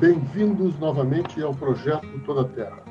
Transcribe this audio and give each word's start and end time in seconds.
Bem-vindos 0.00 0.78
novamente 0.78 1.42
ao 1.42 1.54
projeto 1.54 2.08
Toda 2.24 2.44
Terra. 2.44 2.82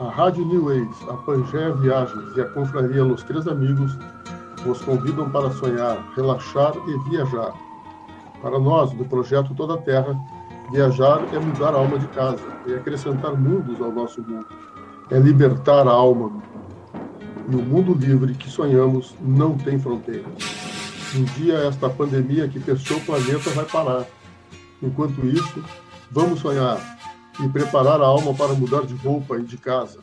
A 0.00 0.10
Rádio 0.10 0.44
New 0.44 0.64
Ways, 0.64 1.08
a 1.08 1.14
Pangeia 1.18 1.72
Viagens 1.74 2.36
e 2.36 2.40
a 2.40 2.44
Confraria 2.46 3.04
Los 3.04 3.22
Três 3.22 3.46
Amigos 3.46 3.96
vos 4.64 4.82
convidam 4.82 5.30
para 5.30 5.52
sonhar, 5.52 6.04
relaxar 6.16 6.72
e 6.88 7.08
viajar. 7.08 7.52
Para 8.42 8.58
nós, 8.58 8.90
do 8.90 9.04
projeto 9.04 9.54
Toda 9.54 9.80
Terra, 9.82 10.18
viajar 10.72 11.22
é 11.32 11.38
mudar 11.38 11.72
a 11.72 11.78
alma 11.78 12.00
de 12.00 12.08
casa, 12.08 12.42
é 12.66 12.74
acrescentar 12.74 13.32
mundos 13.38 13.80
ao 13.80 13.92
nosso 13.92 14.20
mundo, 14.20 14.46
é 15.08 15.20
libertar 15.20 15.86
a 15.86 15.92
alma. 15.92 16.32
E 17.48 17.54
o 17.54 17.62
mundo 17.62 17.94
livre 17.94 18.34
que 18.34 18.50
sonhamos 18.50 19.14
não 19.20 19.56
tem 19.56 19.78
fronteiras. 19.78 20.26
Um 21.14 21.22
dia 21.22 21.58
esta 21.58 21.88
pandemia 21.88 22.48
que 22.48 22.58
fechou 22.58 22.96
o 22.96 23.00
planeta 23.02 23.50
vai 23.50 23.66
parar. 23.66 24.04
Enquanto 24.82 25.24
isso, 25.24 25.62
vamos 26.10 26.40
sonhar 26.40 26.80
e 27.42 27.48
preparar 27.48 28.00
a 28.00 28.06
alma 28.06 28.34
para 28.34 28.54
mudar 28.54 28.84
de 28.84 28.94
roupa 28.94 29.38
e 29.38 29.42
de 29.42 29.56
casa. 29.56 30.00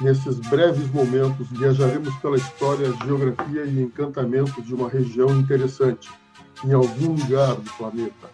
Nesses 0.00 0.40
breves 0.40 0.90
momentos, 0.90 1.48
viajaremos 1.50 2.12
pela 2.16 2.36
história, 2.36 2.92
geografia 3.04 3.64
e 3.64 3.80
encantamento 3.80 4.60
de 4.60 4.74
uma 4.74 4.88
região 4.88 5.28
interessante, 5.38 6.10
em 6.64 6.72
algum 6.72 7.12
lugar 7.12 7.54
do 7.54 7.70
planeta, 7.72 8.30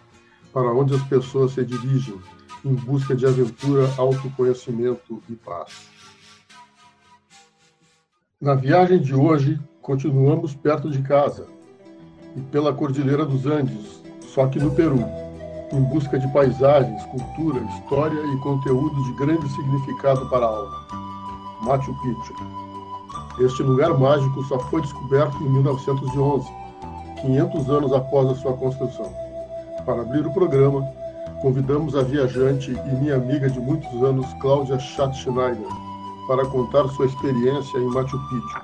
para 0.51 0.73
onde 0.73 0.95
as 0.95 1.03
pessoas 1.03 1.51
se 1.51 1.63
dirigem 1.63 2.19
em 2.65 2.73
busca 2.73 3.15
de 3.15 3.25
aventura, 3.25 3.87
autoconhecimento 3.97 5.21
e 5.29 5.35
paz. 5.35 5.87
Na 8.39 8.55
viagem 8.55 8.99
de 8.99 9.13
hoje, 9.13 9.59
continuamos 9.81 10.55
perto 10.55 10.89
de 10.89 11.01
casa 11.03 11.45
e 12.35 12.41
pela 12.41 12.73
Cordilheira 12.73 13.25
dos 13.25 13.45
Andes, 13.45 14.01
só 14.21 14.47
que 14.47 14.57
no 14.57 14.71
Peru 14.73 15.20
em 15.73 15.81
busca 15.83 16.19
de 16.19 16.27
paisagens, 16.29 17.03
cultura, 17.05 17.61
história 17.61 18.19
e 18.19 18.37
conteúdo 18.37 19.03
de 19.05 19.13
grande 19.13 19.47
significado 19.49 20.29
para 20.29 20.45
a 20.45 20.49
alma. 20.49 20.87
Machu 21.61 21.93
Picchu. 22.01 22.33
Este 23.39 23.63
lugar 23.63 23.97
mágico 23.97 24.43
só 24.43 24.59
foi 24.59 24.81
descoberto 24.81 25.37
em 25.41 25.49
1911, 25.49 26.47
500 27.21 27.69
anos 27.69 27.93
após 27.93 28.29
a 28.29 28.35
sua 28.35 28.53
construção. 28.53 29.11
Para 29.85 30.01
abrir 30.01 30.25
o 30.25 30.33
programa, 30.33 30.87
convidamos 31.41 31.95
a 31.95 32.03
viajante 32.03 32.71
e 32.71 32.95
minha 32.95 33.15
amiga 33.15 33.49
de 33.49 33.59
muitos 33.59 34.03
anos, 34.03 34.25
Cláudia 34.41 34.77
Schatzschneider, 34.79 35.67
para 36.27 36.45
contar 36.45 36.87
sua 36.89 37.05
experiência 37.05 37.77
em 37.77 37.85
Machu 37.85 38.19
Picchu. 38.29 38.61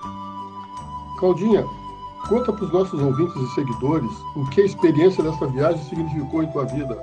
Claudinha, 1.19 1.66
Conta 2.28 2.52
para 2.52 2.66
os 2.66 2.73
nossos 2.73 3.02
ouvintes 3.02 3.36
e 3.42 3.56
seguidores 3.56 4.11
o 4.36 4.45
que 4.50 4.61
a 4.61 4.66
experiência 4.66 5.23
dessa 5.23 5.47
viagem 5.47 5.81
significou 5.86 6.44
em 6.44 6.47
tua 6.47 6.66
vida. 6.66 6.97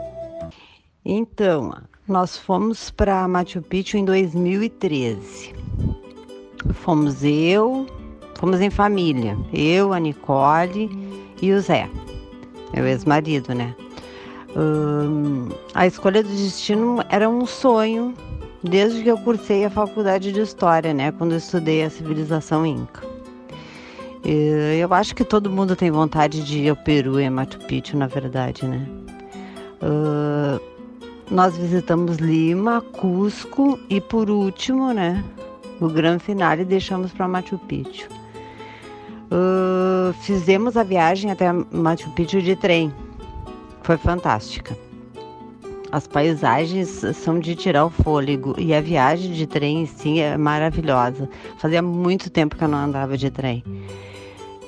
Então, 1.03 1.75
nós 2.07 2.37
fomos 2.37 2.91
para 2.91 3.27
Machu 3.27 3.63
Picchu 3.63 3.97
em 3.97 4.05
2013. 4.05 5.55
Fomos 6.75 7.25
eu, 7.25 7.87
fomos 8.35 8.61
em 8.61 8.69
família, 8.69 9.37
eu, 9.53 9.95
a 9.95 9.99
Nicole 9.99 10.91
e 11.41 11.53
o 11.53 11.61
Zé, 11.61 11.89
meu 12.75 12.87
ex-marido, 12.87 13.55
né? 13.55 13.75
Hum, 14.55 15.49
a 15.75 15.87
escolha 15.87 16.23
do 16.23 16.29
destino 16.29 17.03
era 17.09 17.29
um 17.29 17.47
sonho 17.47 18.15
desde 18.63 19.03
que 19.03 19.09
eu 19.09 19.19
cursei 19.19 19.65
a 19.65 19.71
faculdade 19.71 20.33
de 20.33 20.41
História, 20.41 20.93
né? 20.93 21.13
Quando 21.13 21.33
eu 21.33 21.39
estudei 21.39 21.83
a 21.83 21.91
civilização 21.91 22.65
Inca. 22.67 23.14
Eu 24.25 24.93
acho 24.95 25.15
que 25.15 25.23
todo 25.23 25.51
mundo 25.51 25.77
tem 25.77 25.91
vontade 25.91 26.43
de 26.43 26.61
ir 26.61 26.71
ao 26.71 26.77
Peru 26.77 27.21
e 27.21 27.27
a 27.27 27.31
Machu 27.31 27.59
Picchu, 27.59 27.97
na 27.97 28.07
verdade, 28.07 28.67
né? 28.67 28.87
Uh, 29.83 30.59
nós 31.31 31.57
visitamos 31.57 32.17
Lima, 32.17 32.81
Cusco 32.81 33.79
e 33.91 34.01
por 34.01 34.31
último, 34.31 34.93
né, 34.93 35.23
o 35.79 35.89
grande 35.89 36.23
finale 36.23 36.65
deixamos 36.65 37.13
para 37.13 37.29
Machu 37.29 37.59
Picchu. 37.59 38.09
Uh, 39.31 40.13
fizemos 40.23 40.77
a 40.77 40.83
viagem 40.83 41.31
até 41.31 41.53
Machu 41.53 42.09
Picchu 42.13 42.41
de 42.41 42.57
trem. 42.57 42.93
Foi 43.83 43.99
fantástica. 43.99 44.75
As 45.93 46.07
paisagens 46.07 46.89
são 47.15 47.39
de 47.39 47.55
tirar 47.55 47.85
o 47.85 47.91
fôlego 47.91 48.55
e 48.59 48.75
a 48.75 48.81
viagem 48.81 49.33
de 49.33 49.47
trem 49.47 49.85
sim 49.87 50.21
é 50.21 50.37
maravilhosa. 50.37 51.29
Fazia 51.59 51.83
muito 51.83 52.31
tempo 52.31 52.57
que 52.57 52.65
eu 52.65 52.69
não 52.69 52.79
andava 52.79 53.19
de 53.19 53.31
trem. 53.31 53.63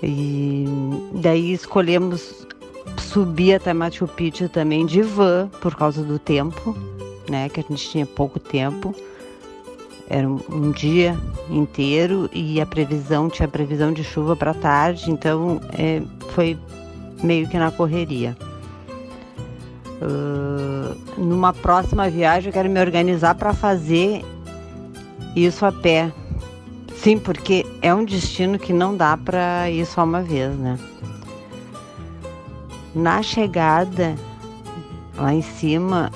E 0.03 0.65
daí 1.15 1.53
escolhemos 1.53 2.47
subir 2.99 3.55
até 3.55 3.73
Machu 3.73 4.07
Picchu 4.07 4.49
também 4.49 4.85
de 4.85 5.03
van 5.03 5.49
por 5.61 5.75
causa 5.75 6.03
do 6.03 6.19
tempo, 6.19 6.77
né? 7.29 7.49
Que 7.49 7.61
a 7.61 7.63
gente 7.63 7.91
tinha 7.91 8.07
pouco 8.07 8.39
tempo. 8.39 8.95
Era 10.09 10.29
um, 10.29 10.71
dia 10.71 11.19
inteiro 11.51 12.31
e 12.33 12.61
a 12.61 12.67
previsão 12.67 13.29
tinha 13.29 13.49
previsão 13.49 13.93
de 13.93 14.05
chuva 14.05 14.37
para 14.37 14.55
tarde, 14.55 15.11
então 15.11 15.61
é, 15.77 16.01
foi 16.31 16.57
meio 17.23 17.49
que 17.49 17.59
na 17.59 17.73
correria. 17.73 18.37
Uh, 20.01 20.95
numa 21.19 21.53
próxima 21.53 22.09
viagem 22.09 22.51
eu 22.51 22.53
quero 22.53 22.69
me 22.69 22.79
organizar 22.79 23.35
para 23.35 23.53
fazer 23.53 24.23
isso 25.35 25.67
a 25.67 25.73
pé, 25.73 26.13
Sim, 26.99 27.19
porque 27.19 27.65
é 27.83 27.95
um 27.95 28.05
destino 28.05 28.59
que 28.59 28.73
não 28.73 28.97
dá 28.97 29.17
para 29.17 29.71
ir 29.71 29.87
só 29.87 30.03
uma 30.03 30.23
vez, 30.23 30.57
né? 30.57 30.79
Na 32.95 33.23
chegada, 33.23 34.17
lá 35.17 35.33
em 35.33 35.43
cima, 35.43 36.11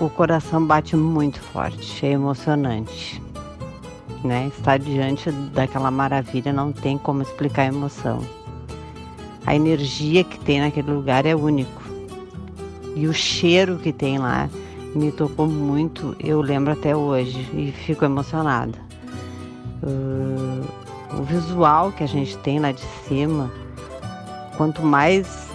o 0.00 0.08
coração 0.08 0.64
bate 0.64 0.96
muito 0.96 1.40
forte, 1.40 2.06
é 2.06 2.12
emocionante. 2.12 3.20
Né? 4.24 4.50
Estar 4.56 4.78
diante 4.78 5.30
daquela 5.30 5.90
maravilha 5.90 6.52
não 6.52 6.72
tem 6.72 6.96
como 6.96 7.22
explicar 7.22 7.62
a 7.62 7.66
emoção. 7.66 8.20
A 9.44 9.54
energia 9.54 10.22
que 10.22 10.38
tem 10.38 10.60
naquele 10.60 10.92
lugar 10.92 11.26
é 11.26 11.34
único. 11.34 11.82
E 12.94 13.08
o 13.08 13.12
cheiro 13.12 13.78
que 13.78 13.92
tem 13.92 14.18
lá 14.18 14.48
me 14.94 15.10
tocou 15.10 15.46
muito, 15.46 16.14
eu 16.20 16.40
lembro 16.40 16.72
até 16.72 16.94
hoje 16.94 17.48
e 17.52 17.72
fico 17.72 18.04
emocionada. 18.04 18.91
Uh, 19.82 20.64
o 21.18 21.22
visual 21.24 21.92
que 21.92 22.02
a 22.02 22.06
gente 22.06 22.36
tem 22.38 22.58
lá 22.58 22.72
de 22.72 22.84
cima, 23.06 23.50
quanto 24.56 24.82
mais 24.82 25.48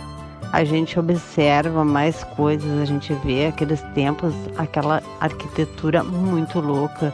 a 0.52 0.64
gente 0.64 1.00
observa, 1.00 1.84
mais 1.84 2.24
coisas 2.24 2.82
a 2.82 2.86
gente 2.86 3.14
vê, 3.26 3.48
aqueles 3.48 3.82
tempos, 3.94 4.34
aquela 4.58 5.02
arquitetura 5.20 6.04
muito 6.04 6.60
louca, 6.60 7.14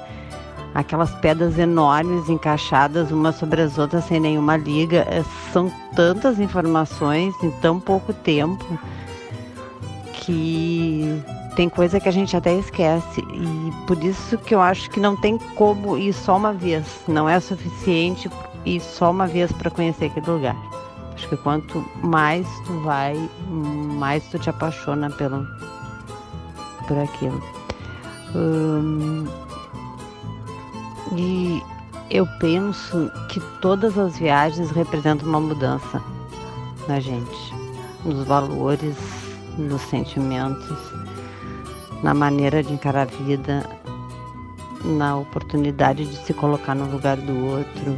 aquelas 0.74 1.12
pedras 1.16 1.58
enormes 1.58 2.30
encaixadas 2.30 3.12
umas 3.12 3.36
sobre 3.36 3.62
as 3.62 3.78
outras 3.78 4.06
sem 4.06 4.20
nenhuma 4.20 4.58
liga, 4.58 5.06
é, 5.10 5.24
são 5.52 5.72
tantas 5.96 6.40
informações 6.40 7.34
em 7.44 7.52
tão 7.62 7.80
pouco 7.80 8.14
tempo 8.14 8.66
que 10.14 11.22
tem 11.56 11.70
coisa 11.70 12.00
que 12.00 12.10
a 12.10 12.12
gente 12.12 12.36
até 12.36 12.54
esquece 12.56 13.22
e 13.22 13.72
por 13.86 14.02
isso 14.04 14.38
que 14.38 14.56
eu 14.56 14.62
acho 14.62 14.90
que 14.90 15.00
não 15.00 15.16
tem 15.16 15.38
como 15.56 15.98
ir 15.98 16.14
só 16.14 16.38
uma 16.38 16.54
vez, 16.54 16.86
não 17.08 17.30
é 17.30 17.40
suficiente 17.40 18.30
ir 18.66 18.80
só 18.80 19.12
uma 19.12 19.28
vez 19.28 19.52
para 19.52 19.70
conhecer 19.70 20.06
aquele 20.06 20.30
lugar. 20.30 20.56
Acho 21.14 21.30
que 21.30 21.38
quanto 21.38 21.86
mais 22.04 22.48
tu 22.66 22.74
vai, 22.80 23.30
mais 23.48 24.24
tu 24.30 24.40
te 24.40 24.50
apaixona 24.50 25.10
pelo 25.12 25.46
por 26.88 26.98
aquilo. 26.98 27.42
Hum, 28.36 29.26
e 31.16 31.62
eu 32.10 32.28
penso 32.40 33.12
que 33.30 33.40
todas 33.62 33.98
as 33.98 34.18
viagens 34.18 34.72
representam 34.72 35.30
uma 35.30 35.40
mudança 35.40 36.02
na 36.88 37.00
gente, 37.00 37.54
nos 38.04 38.26
valores, 38.26 38.98
nos 39.58 39.82
sentimentos 39.84 40.78
na 42.04 42.14
maneira 42.14 42.62
de 42.62 42.74
encarar 42.74 43.04
a 43.04 43.24
vida, 43.24 43.68
na 44.84 45.18
oportunidade 45.18 46.06
de 46.06 46.18
se 46.18 46.34
colocar 46.34 46.76
no 46.76 46.92
lugar 46.92 47.16
do 47.16 47.46
outro, 47.46 47.96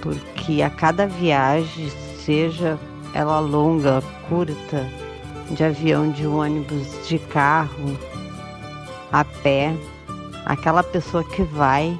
porque 0.00 0.62
a 0.62 0.70
cada 0.70 1.06
viagem, 1.06 1.90
seja 2.24 2.78
ela 3.12 3.40
longa, 3.40 4.00
curta, 4.28 4.88
de 5.50 5.64
avião, 5.64 6.10
de 6.12 6.26
ônibus, 6.26 7.08
de 7.08 7.18
carro, 7.18 7.98
a 9.10 9.24
pé, 9.24 9.74
aquela 10.46 10.84
pessoa 10.84 11.24
que 11.24 11.42
vai, 11.42 11.98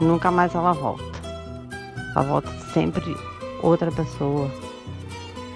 nunca 0.00 0.32
mais 0.32 0.52
ela 0.52 0.72
volta. 0.72 1.04
Ela 2.16 2.24
volta 2.24 2.50
sempre 2.74 3.16
outra 3.62 3.92
pessoa, 3.92 4.50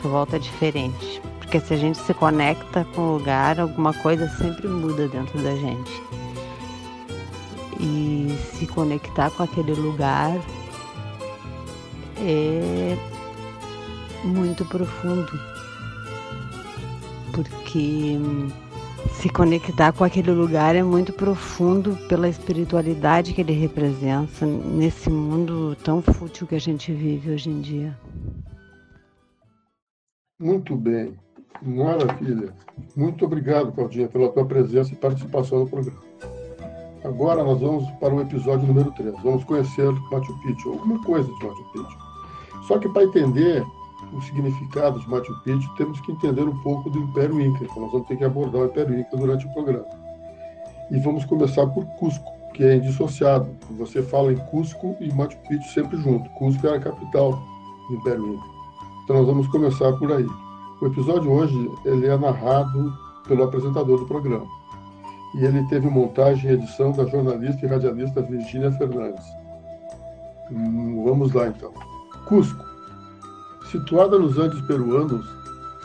ela 0.01 0.13
volta 0.13 0.39
diferente. 0.39 1.21
Porque 1.55 1.69
se 1.69 1.75
a 1.75 1.77
gente 1.77 1.99
se 1.99 2.13
conecta 2.13 2.85
com 2.97 3.01
o 3.01 3.19
lugar, 3.19 3.61
alguma 3.61 3.95
coisa 3.95 4.29
sempre 4.29 4.67
muda 4.67 5.07
dentro 5.07 5.41
da 5.41 5.55
gente. 5.55 6.03
E 7.79 8.37
se 8.55 8.67
conectar 8.67 9.31
com 9.31 9.45
aquele 9.45 9.73
lugar 9.73 10.37
é 12.19 12.97
muito 14.25 14.65
profundo. 14.65 15.31
Porque 17.33 18.19
se 19.13 19.29
conectar 19.29 19.93
com 19.93 20.03
aquele 20.03 20.33
lugar 20.33 20.75
é 20.75 20.83
muito 20.83 21.13
profundo 21.13 21.97
pela 22.09 22.29
espiritualidade 22.29 23.33
que 23.33 23.41
ele 23.41 23.53
representa 23.53 24.45
nesse 24.45 25.09
mundo 25.09 25.77
tão 25.85 26.03
fútil 26.03 26.49
que 26.49 26.57
a 26.57 26.61
gente 26.61 26.93
vive 26.93 27.31
hoje 27.31 27.49
em 27.49 27.61
dia. 27.61 27.97
Muito 30.37 30.75
bem, 30.75 31.17
maravilha. 31.63 32.53
Muito 32.97 33.25
obrigado, 33.25 33.73
Claudinha, 33.73 34.09
pela 34.09 34.29
tua 34.31 34.45
presença 34.45 34.93
e 34.93 34.97
participação 34.97 35.61
no 35.61 35.69
programa. 35.69 36.01
Agora 37.05 37.45
nós 37.45 37.61
vamos 37.61 37.89
para 38.01 38.15
o 38.15 38.21
episódio 38.21 38.67
número 38.67 38.91
3. 38.93 39.15
Vamos 39.23 39.45
conhecer 39.45 39.93
Machu 40.11 40.35
Picchu, 40.43 40.71
alguma 40.71 41.03
coisa 41.03 41.29
de 41.29 41.47
Machu 41.47 41.65
Picchu. 41.73 41.99
Só 42.67 42.79
que 42.79 42.89
para 42.89 43.05
entender 43.05 43.63
o 44.13 44.21
significado 44.23 44.99
de 44.99 45.09
Machu 45.09 45.35
Picchu, 45.43 45.69
temos 45.77 46.01
que 46.01 46.13
entender 46.13 46.43
um 46.43 46.57
pouco 46.63 46.89
do 46.89 46.99
Império 46.99 47.39
Inca. 47.41 47.65
Então 47.65 47.83
nós 47.83 47.93
vamos 47.93 48.09
ter 48.09 48.17
que 48.17 48.25
abordar 48.25 48.63
o 48.63 48.67
Império 48.67 48.99
Inca 48.99 49.17
durante 49.17 49.47
o 49.47 49.53
programa. 49.53 49.85
E 50.91 50.99
vamos 51.01 51.27
começar 51.27 51.67
por 51.67 51.85
Cusco, 51.99 52.33
que 52.55 52.65
é 52.65 52.77
indissociado. 52.77 53.51
Você 53.79 54.03
fala 54.03 54.33
em 54.33 54.37
Cusco 54.37 54.97
e 54.99 55.13
Machu 55.13 55.37
Picchu 55.47 55.69
sempre 55.75 55.99
junto. 55.99 56.29
Cusco 56.31 56.67
era 56.67 56.77
a 56.77 56.81
capital 56.81 57.33
do 57.89 57.97
Império 57.97 58.35
Inca. 58.35 58.47
Então 59.05 59.17
nós 59.17 59.27
vamos 59.27 59.47
começar 59.49 59.93
por 59.99 60.11
aí. 60.11 60.27
O 60.85 60.89
episódio 60.89 61.33
hoje 61.33 61.71
ele 61.87 62.07
é 62.07 62.15
narrado 62.15 62.93
pelo 63.27 63.45
apresentador 63.45 64.01
do 64.01 64.05
programa. 64.05 64.45
E 65.35 65.43
ele 65.43 65.67
teve 65.69 65.89
montagem 65.89 66.51
e 66.51 66.53
edição 66.53 66.93
da 66.93 67.07
jornalista 67.07 67.65
e 67.65 67.69
radialista 67.71 68.21
Virginia 68.21 68.71
Fernandes. 68.73 69.25
Hum, 70.53 71.03
vamos 71.03 71.33
lá 71.33 71.49
então. 71.49 71.73
Cusco 72.27 72.63
Situada 73.71 74.19
nos 74.19 74.37
Andes 74.37 74.61
peruanos, 74.67 75.27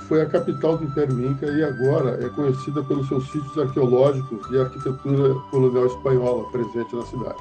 foi 0.10 0.22
a 0.22 0.26
capital 0.26 0.78
do 0.78 0.84
Império 0.84 1.32
Inca 1.32 1.46
e 1.46 1.64
agora 1.64 2.22
é 2.22 2.28
conhecida 2.32 2.84
pelos 2.84 3.08
seus 3.08 3.24
sítios 3.32 3.58
arqueológicos 3.58 4.52
e 4.52 4.60
arquitetura 4.60 5.34
colonial 5.50 5.86
espanhola 5.86 6.44
presente 6.52 6.94
na 6.94 7.06
cidade. 7.06 7.40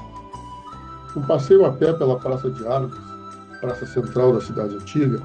Um 1.13 1.23
passeio 1.23 1.65
a 1.65 1.73
pé 1.73 1.91
pela 1.91 2.17
Praça 2.17 2.49
de 2.49 2.65
Armas, 2.65 2.97
praça 3.59 3.85
central 3.85 4.31
da 4.31 4.39
cidade 4.39 4.75
antiga, 4.75 5.21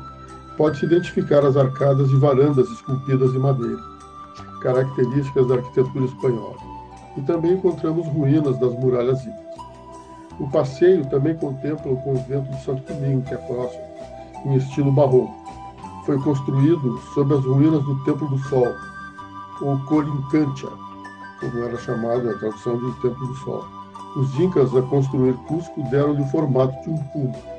pode-se 0.56 0.84
identificar 0.84 1.44
as 1.44 1.56
arcadas 1.56 2.10
e 2.10 2.16
varandas 2.16 2.68
esculpidas 2.70 3.34
em 3.34 3.38
madeira, 3.38 3.82
características 4.62 5.46
da 5.48 5.56
arquitetura 5.56 6.04
espanhola. 6.04 6.56
E 7.16 7.22
também 7.22 7.52
encontramos 7.52 8.06
ruínas 8.08 8.58
das 8.58 8.72
muralhas 8.74 9.20
incas. 9.24 9.44
O 10.40 10.50
passeio 10.50 11.06
também 11.06 11.36
contempla 11.36 11.92
o 11.92 11.96
convento 11.96 12.50
de 12.50 12.64
Santo 12.64 12.92
Domingo, 12.92 13.22
que 13.22 13.34
é 13.34 13.36
próximo, 13.36 13.84
em 14.46 14.56
estilo 14.56 14.90
barroco. 14.90 15.32
Foi 16.04 16.18
construído 16.18 16.98
sob 17.14 17.34
as 17.34 17.44
ruínas 17.44 17.82
do 17.84 18.02
Templo 18.04 18.28
do 18.28 18.38
Sol, 18.48 18.74
ou 19.62 19.78
Corincantia, 19.86 20.68
como 21.40 21.62
era 21.62 21.78
chamado 21.78 22.28
a 22.28 22.34
tradução 22.34 22.78
de 22.78 23.00
Templo 23.00 23.26
do 23.26 23.34
Sol. 23.36 23.64
Os 24.16 24.38
incas, 24.38 24.74
a 24.74 24.82
construir 24.82 25.34
Cusco, 25.48 25.82
deram-lhe 25.90 26.22
o 26.22 26.26
formato 26.26 26.80
de 26.82 26.90
um 26.90 26.96
cubo. 26.96 27.53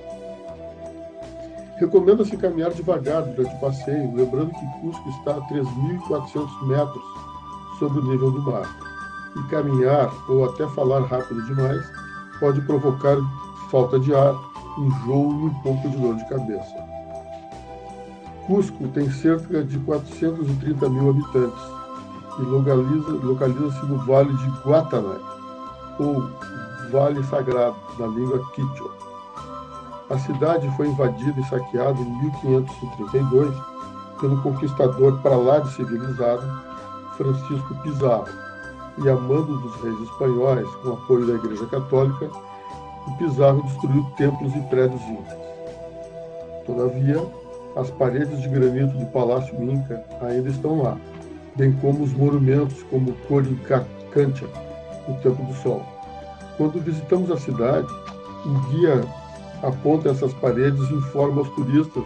Recomenda-se 1.77 2.38
caminhar 2.38 2.72
devagar 2.72 3.24
durante 3.24 3.54
o 3.54 3.60
passeio, 3.60 4.16
lembrando 4.16 4.51
que 4.51 4.80
Cusco 4.80 5.10
está 5.10 5.31
a 5.31 5.42
3.400 5.42 6.68
metros 6.68 7.04
sobre 7.80 8.00
o 8.00 8.06
nível 8.06 8.31
do 8.31 8.42
mar. 8.44 8.66
E 9.36 9.50
caminhar 9.50 10.10
ou 10.30 10.45
até 10.45 10.66
falar 10.69 11.01
rápido 11.01 11.45
demais 11.45 11.86
pode 12.39 12.62
provocar 12.62 13.18
falta 13.69 14.00
de 14.00 14.16
ar 14.16 14.33
enjoo 14.77 15.31
e 15.31 15.45
um 15.45 15.54
pouco 15.62 15.89
de 15.89 15.98
dor 15.98 16.16
de 16.16 16.25
cabeça. 16.30 16.86
Cusco 18.48 18.88
tem 18.89 19.10
cerca 19.10 19.63
de 19.63 19.77
430 19.80 20.89
mil 20.89 21.10
habitantes 21.10 21.63
e 22.39 22.42
localiza-se 22.44 23.25
localiza 23.25 23.83
no 23.86 23.98
Vale 24.06 24.33
de 24.33 24.50
Guatanay, 24.66 25.19
ou 26.00 26.30
Vale 26.92 27.24
Sagrado, 27.25 27.75
na 27.98 28.07
língua 28.07 28.39
quichua. 28.54 29.05
A 30.10 30.19
cidade 30.19 30.69
foi 30.78 30.88
invadida 30.88 31.40
e 31.40 31.44
saqueada 31.46 32.00
em 32.00 32.22
1532 32.22 33.56
pelo 34.22 34.42
conquistador 34.42 35.19
para 35.22 35.36
lá 35.36 35.60
de 35.60 35.74
civilizado 35.74 36.44
Francisco 37.18 37.75
Pizarro, 37.81 38.28
e 39.04 39.10
a 39.10 39.16
mando 39.16 39.57
dos 39.57 39.75
reis 39.81 40.00
espanhóis, 40.02 40.68
com 40.75 40.94
apoio 40.94 41.25
da 41.25 41.34
Igreja 41.34 41.66
Católica, 41.68 42.30
o 43.07 43.18
Pizarro 43.18 43.63
destruiu 43.63 44.04
templos 44.18 44.56
e 44.56 44.60
prédios 44.62 45.02
incas. 45.02 45.38
Todavia, 46.66 47.25
as 47.75 47.90
paredes 47.92 48.42
de 48.42 48.48
granito 48.48 48.98
do 48.98 49.06
Palácio 49.08 49.56
Inca 49.62 50.04
ainda 50.22 50.50
estão 50.50 50.81
lá, 50.81 50.98
bem 51.56 51.74
como 51.74 52.04
os 52.04 52.13
monumentos 52.13 52.84
como 52.84 53.13
Corincantia, 53.28 54.48
o 55.08 55.13
Templo 55.16 55.46
do 55.46 55.54
Sol. 55.56 55.84
Quando 56.58 56.81
visitamos 56.81 57.30
a 57.31 57.38
cidade, 57.38 57.88
um 58.46 58.60
guia 58.69 59.04
aponta 59.65 60.09
essas 60.09 60.33
paredes 60.33 60.89
e 60.89 60.94
informa 60.94 61.39
aos 61.39 61.50
turistas 61.50 62.03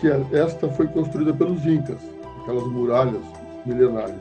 que 0.00 0.08
esta 0.34 0.68
foi 0.68 0.86
construída 0.88 1.32
pelos 1.32 1.64
Incas, 1.64 2.00
aquelas 2.42 2.66
muralhas 2.66 3.22
milenárias. 3.64 4.20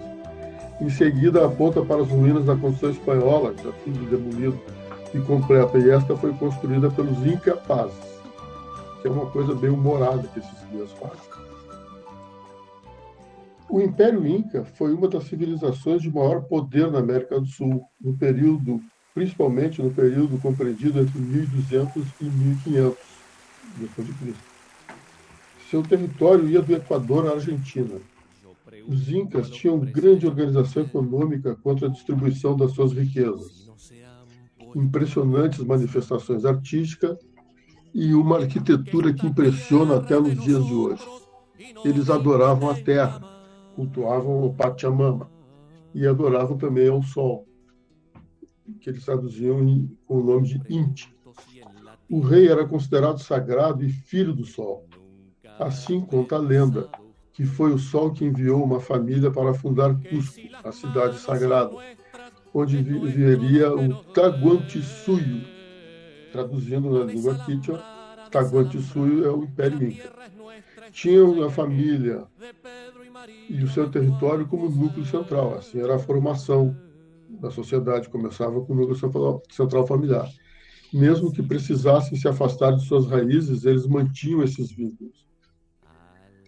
Em 0.82 0.90
seguida, 0.90 1.46
aponta 1.46 1.82
para 1.82 2.02
as 2.02 2.10
ruínas 2.10 2.46
da 2.46 2.56
construção 2.56 2.92
espanhola, 2.92 3.54
já 3.64 3.72
tudo 3.84 4.10
demolido 4.10 4.60
e 5.14 5.20
completa. 5.20 5.78
E 5.78 5.90
esta 5.90 6.16
foi 6.18 6.34
construída 6.34 6.90
pelos 6.92 7.26
incapazes, 7.26 8.22
que 9.02 9.08
é 9.08 9.12
uma 9.12 9.28
coisa 9.28 9.56
bem 9.56 9.70
humorada 9.70 10.28
que 10.34 10.40
esses 10.40 10.66
guias 10.72 10.92
fazem. 10.94 11.36
O 13.70 13.82
Império 13.82 14.28
Inca 14.28 14.64
foi 14.64 14.94
uma 14.94 15.08
das 15.08 15.24
civilizações 15.26 16.02
de 16.02 16.14
maior 16.14 16.42
poder 16.44 16.92
na 16.92 17.00
América 17.00 17.40
do 17.40 17.48
Sul, 17.48 17.82
no 18.00 18.16
período, 18.18 18.82
principalmente 19.16 19.82
no 19.82 19.90
período 19.90 20.38
compreendido 20.38 21.00
entre 21.00 21.18
1200 21.18 22.06
e 22.22 22.26
1500 22.26 22.98
depois 23.78 24.08
de 24.08 24.14
Cristo. 24.14 24.44
Seu 25.72 25.82
território 25.82 26.48
ia 26.48 26.62
do 26.62 26.76
Equador 26.76 27.28
à 27.28 27.32
Argentina. 27.32 28.00
Os 28.88 29.10
incas 29.10 29.50
tinham 29.50 29.80
grande 29.80 30.28
organização 30.28 30.84
econômica 30.84 31.56
contra 31.56 31.88
a 31.88 31.90
distribuição 31.90 32.56
das 32.56 32.74
suas 32.74 32.92
riquezas 32.92 33.66
impressionantes 34.76 35.60
manifestações 35.60 36.44
artísticas 36.44 37.18
e 37.94 38.14
uma 38.14 38.40
arquitetura 38.40 39.14
que 39.14 39.26
impressiona 39.26 39.96
até 39.96 40.20
nos 40.20 40.38
dias 40.44 40.66
de 40.66 40.74
hoje. 40.74 41.08
Eles 41.86 42.10
adoravam 42.10 42.70
a 42.70 42.76
terra, 42.76 43.22
cultuavam 43.74 44.46
o 44.46 44.54
Pachamama 44.54 45.32
e 45.94 46.06
adoravam 46.06 46.58
também 46.58 46.90
ao 46.90 47.02
sol, 47.02 47.48
que 48.80 48.90
eles 48.90 49.06
traduziam 49.06 49.88
com 50.06 50.20
o 50.20 50.24
nome 50.24 50.48
de 50.48 50.62
Inti. 50.74 51.16
O 52.10 52.20
rei 52.20 52.48
era 52.48 52.66
considerado 52.66 53.20
sagrado 53.20 53.84
e 53.84 53.90
filho 53.90 54.34
do 54.34 54.46
sol. 54.46 54.88
Assim 55.60 56.02
conta 56.02 56.36
a 56.36 56.40
lenda, 56.40 56.90
que 57.34 57.46
foi 57.46 57.74
o 57.74 57.80
sol 57.80 58.12
que 58.12 58.26
enviou 58.26 58.64
uma 58.64 58.80
família 58.80 59.32
para 59.32 59.54
fundar 59.54 59.96
Cusco, 60.10 60.42
a 60.64 60.72
cidade 60.72 61.18
sagrada, 61.18 61.72
onde 62.54 62.82
viveria 62.82 63.74
o 63.74 64.04
Taguantinsuyo, 64.14 65.44
traduzindo 66.32 66.90
na 66.90 67.06
língua 67.06 67.36
quichua, 67.46 67.84
Taguantinsuyo 68.32 69.26
é 69.26 69.32
o 69.32 69.44
Império 69.44 69.88
Inca. 69.88 70.12
Tinham 70.92 71.44
a 71.44 71.50
família 71.50 72.26
e 73.50 73.64
o 73.64 73.68
seu 73.68 73.90
território 73.90 74.46
como 74.46 74.70
núcleo 74.70 75.06
central, 75.06 75.56
assim 75.56 75.80
era 75.80 75.96
a 75.96 76.00
formação 76.00 76.76
da 77.30 77.52
sociedade, 77.52 78.10
começava 78.10 78.62
com 78.62 78.74
o 78.74 78.76
núcleo 78.76 79.42
central 79.52 79.86
familiar. 79.88 80.30
Mesmo 80.94 81.32
que 81.32 81.44
precisassem 81.44 82.18
se 82.18 82.28
afastar 82.28 82.72
de 82.72 82.86
suas 82.86 83.08
raízes, 83.08 83.66
eles 83.66 83.86
mantinham 83.86 84.44
esses 84.44 84.72
vínculos. 84.72 85.26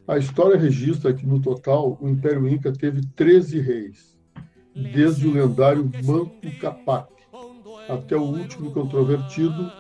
A 0.07 0.17
história 0.17 0.57
registra 0.57 1.13
que, 1.13 1.25
no 1.25 1.41
total, 1.41 1.98
o 2.00 2.07
Império 2.07 2.48
Inca 2.48 2.72
teve 2.72 3.01
13 3.15 3.60
reis, 3.60 4.17
desde 4.74 5.27
o 5.27 5.34
lendário 5.34 5.89
Manco 6.05 6.39
Capac 6.62 7.12
até 7.89 8.15
o 8.15 8.24
último 8.24 8.72
controvertido 8.72 9.72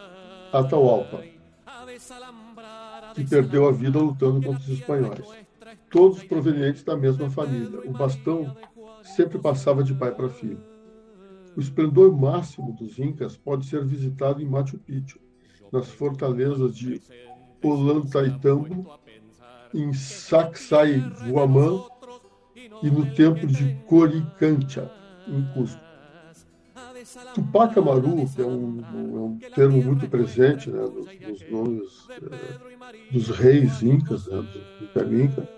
Atahualpa, 0.51 1.23
que 3.13 3.23
perdeu 3.25 3.67
a 3.67 3.71
vida 3.71 3.99
lutando 3.99 4.41
contra 4.41 4.61
os 4.61 4.69
espanhóis. 4.69 5.25
Todos 5.89 6.23
provenientes 6.23 6.83
da 6.83 6.97
mesma 6.97 7.29
família. 7.29 7.81
O 7.85 7.91
bastão 7.91 8.55
sempre 9.03 9.39
passava 9.39 9.83
de 9.83 9.93
pai 9.93 10.11
para 10.13 10.29
filho. 10.29 10.76
O 11.57 11.59
esplendor 11.59 12.15
máximo 12.15 12.71
dos 12.71 12.99
Incas 12.99 13.35
pode 13.35 13.65
ser 13.65 13.83
visitado 13.83 14.39
em 14.39 14.45
Machu 14.45 14.77
Picchu, 14.77 15.19
nas 15.71 15.89
fortalezas 15.89 16.77
de 16.77 17.01
Ollantaytambo, 17.63 18.87
em 19.73 19.91
Sacsayhuaman 19.91 21.83
e 22.83 22.91
no 22.91 23.11
templo 23.15 23.47
de 23.47 23.73
Coricancha, 23.87 24.91
em 25.27 25.43
Cusco. 25.55 25.81
Tupac 27.33 27.79
Amaru, 27.79 28.27
que 28.35 28.41
é 28.41 28.45
um, 28.45 28.79
é 28.79 29.19
um 29.19 29.39
termo 29.55 29.81
muito 29.81 30.07
presente 30.07 30.69
né, 30.69 30.81
nos, 30.81 31.07
nos 31.27 31.51
nomes 31.51 32.07
é, 32.11 33.11
dos 33.11 33.29
reis 33.29 33.81
incas, 33.81 34.27
né, 34.27 34.43
do 34.43 34.85
Império 34.85 35.23
Inca, 35.23 35.49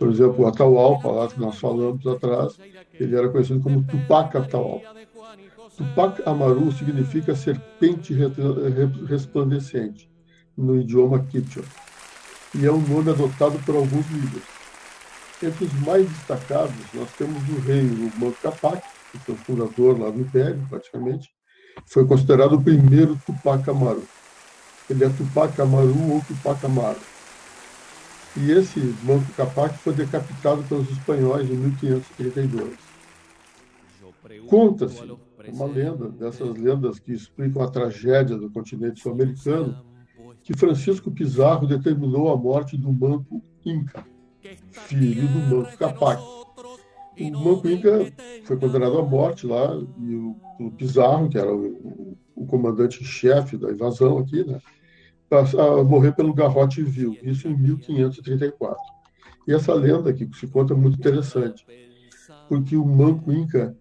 Por 0.00 0.08
exemplo, 0.08 0.44
o 0.44 0.46
Atahualpa, 0.46 1.08
lá 1.08 1.28
que 1.28 1.38
nós 1.38 1.58
falamos 1.58 2.06
atrás, 2.06 2.58
ele 2.94 3.14
era 3.14 3.28
conhecido 3.28 3.60
como 3.60 3.84
Tupac 3.84 4.34
Atahualpa. 4.34 4.96
Tupac 5.76 6.22
Amaru 6.24 6.72
significa 6.72 7.34
serpente 7.34 8.14
resplandecente, 9.06 10.10
no 10.56 10.80
idioma 10.80 11.22
Quichua, 11.26 11.62
e 12.54 12.64
é 12.64 12.72
um 12.72 12.80
nome 12.80 13.10
adotado 13.10 13.58
por 13.66 13.76
alguns 13.76 14.10
líderes. 14.10 14.48
Entre 15.42 15.66
os 15.66 15.72
mais 15.86 16.08
destacados, 16.08 16.74
nós 16.94 17.12
temos 17.18 17.46
o 17.50 17.60
rei 17.60 17.82
Manco 18.18 18.38
Capac, 18.42 18.82
que 19.12 19.18
foi 19.18 19.34
o 19.34 19.38
fundador 19.38 20.00
lá 20.00 20.08
do 20.08 20.20
Império, 20.20 20.66
praticamente, 20.70 21.28
foi 21.84 22.06
considerado 22.06 22.54
o 22.54 22.62
primeiro 22.62 23.20
Tupac 23.26 23.68
Amaru. 23.68 24.02
Ele 24.88 25.04
é 25.04 25.10
Tupac 25.10 25.60
Amaru 25.60 26.12
ou 26.12 26.22
Tupac 26.22 26.64
Amaru. 26.64 27.09
E 28.36 28.52
esse 28.52 28.78
Manco 29.02 29.32
Capac 29.36 29.76
foi 29.78 29.92
decapitado 29.92 30.62
pelos 30.64 30.88
espanhóis 30.90 31.50
em 31.50 31.54
1532. 31.54 32.78
Conta-se, 34.46 35.02
uma 35.48 35.66
lenda, 35.66 36.08
dessas 36.08 36.56
lendas 36.56 36.98
que 36.98 37.12
explicam 37.12 37.62
a 37.62 37.70
tragédia 37.70 38.36
do 38.36 38.50
continente 38.50 39.00
sul-americano, 39.00 39.76
que 40.42 40.56
Francisco 40.56 41.10
Pizarro 41.10 41.66
determinou 41.66 42.32
a 42.32 42.36
morte 42.36 42.76
do 42.76 42.92
Manco 42.92 43.42
Inca, 43.64 44.04
filho 44.86 45.26
do 45.28 45.38
Manco 45.56 45.76
Capac. 45.76 46.22
O 47.20 47.30
Manco 47.38 47.68
Inca 47.68 48.12
foi 48.44 48.56
condenado 48.56 48.98
à 48.98 49.04
morte 49.04 49.46
lá, 49.46 49.74
e 49.98 50.14
o, 50.14 50.36
o 50.58 50.70
Pizarro, 50.70 51.28
que 51.28 51.36
era 51.36 51.52
o, 51.52 52.16
o 52.34 52.46
comandante-chefe 52.46 53.56
da 53.56 53.70
invasão 53.70 54.18
aqui, 54.18 54.44
né, 54.44 54.60
morrer 55.86 56.12
pelo 56.12 56.34
garrote 56.34 56.82
vil, 56.82 57.16
isso 57.22 57.48
em 57.48 57.56
1534. 57.56 58.82
E 59.46 59.52
essa 59.52 59.72
lenda 59.74 60.12
que 60.12 60.28
se 60.34 60.46
conta 60.46 60.74
é 60.74 60.76
muito 60.76 60.98
interessante, 60.98 61.64
porque 62.48 62.76
o 62.76 62.84
Manco 62.84 63.32
Inca 63.32 63.76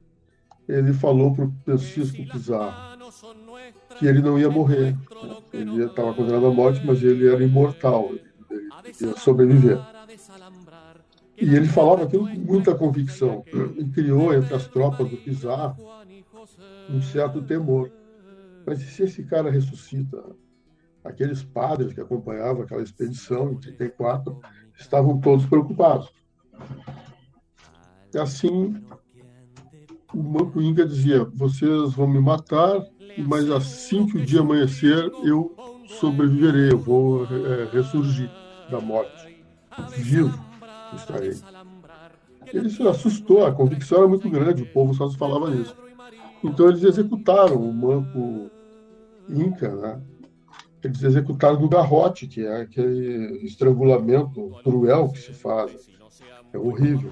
ele 0.67 0.93
falou 0.93 1.33
para 1.33 1.45
o 1.45 1.53
Francisco 1.65 2.17
Pizarro 2.31 2.99
que 3.97 4.05
ele 4.05 4.21
não 4.21 4.37
ia 4.37 4.49
morrer. 4.49 4.91
Né? 4.91 5.37
Ele 5.51 5.83
estava 5.83 6.13
condenado 6.13 6.45
à 6.45 6.51
morte, 6.51 6.85
mas 6.85 7.01
ele 7.01 7.27
era 7.27 7.43
imortal, 7.43 8.11
ele 8.11 8.23
ia 9.01 9.17
sobreviver. 9.17 9.79
E 11.35 11.55
ele 11.55 11.67
falava 11.67 12.03
aquilo 12.03 12.27
com 12.27 12.39
muita 12.39 12.75
convicção 12.75 13.43
e 13.77 13.85
criou 13.85 14.33
entre 14.33 14.53
as 14.53 14.67
tropas 14.67 15.09
do 15.09 15.17
Pizarro 15.17 15.75
um 16.89 17.01
certo 17.01 17.41
temor. 17.41 17.91
Mas 18.65 18.81
e 18.81 18.85
se 18.85 19.03
esse 19.03 19.23
cara 19.23 19.49
ressuscita? 19.49 20.23
Aqueles 21.03 21.43
padres 21.43 21.93
que 21.93 22.01
acompanhavam 22.01 22.63
aquela 22.63 22.81
expedição 22.81 23.51
em 23.51 23.57
34 23.57 24.39
estavam 24.77 25.19
todos 25.19 25.45
preocupados. 25.45 26.11
E 28.13 28.17
assim, 28.17 28.83
o 30.13 30.21
Manco 30.21 30.61
Inca 30.61 30.85
dizia: 30.85 31.23
vocês 31.33 31.93
vão 31.93 32.07
me 32.07 32.19
matar, 32.19 32.85
mas 33.17 33.49
assim 33.49 34.05
que 34.05 34.17
o 34.17 34.25
dia 34.25 34.41
amanhecer, 34.41 35.09
eu 35.23 35.55
sobreviverei, 35.87 36.71
eu 36.71 36.77
vou 36.77 37.25
é, 37.25 37.69
ressurgir 37.71 38.29
da 38.69 38.79
morte. 38.79 39.43
Vivo 39.97 40.49
estarei. 40.95 41.37
Ele 42.51 42.69
se 42.69 42.87
assustou, 42.87 43.45
a 43.45 43.51
convicção 43.51 43.99
era 43.99 44.07
muito 44.07 44.29
grande, 44.29 44.63
o 44.63 44.73
povo 44.73 44.93
só 44.93 45.07
se 45.09 45.17
falava 45.17 45.49
nisso. 45.49 45.75
Então 46.43 46.67
eles 46.67 46.83
executaram 46.83 47.55
o 47.55 47.73
Manco 47.73 48.49
Inca, 49.29 49.75
né? 49.75 50.01
Eles 50.83 51.03
executaram 51.03 51.59
no 51.59 51.69
garrote, 51.69 52.27
que 52.27 52.45
é 52.45 52.61
aquele 52.61 53.45
estrangulamento 53.45 54.51
cruel 54.63 55.09
que 55.09 55.19
se 55.19 55.33
faz. 55.33 55.89
É 56.53 56.57
horrível. 56.57 57.11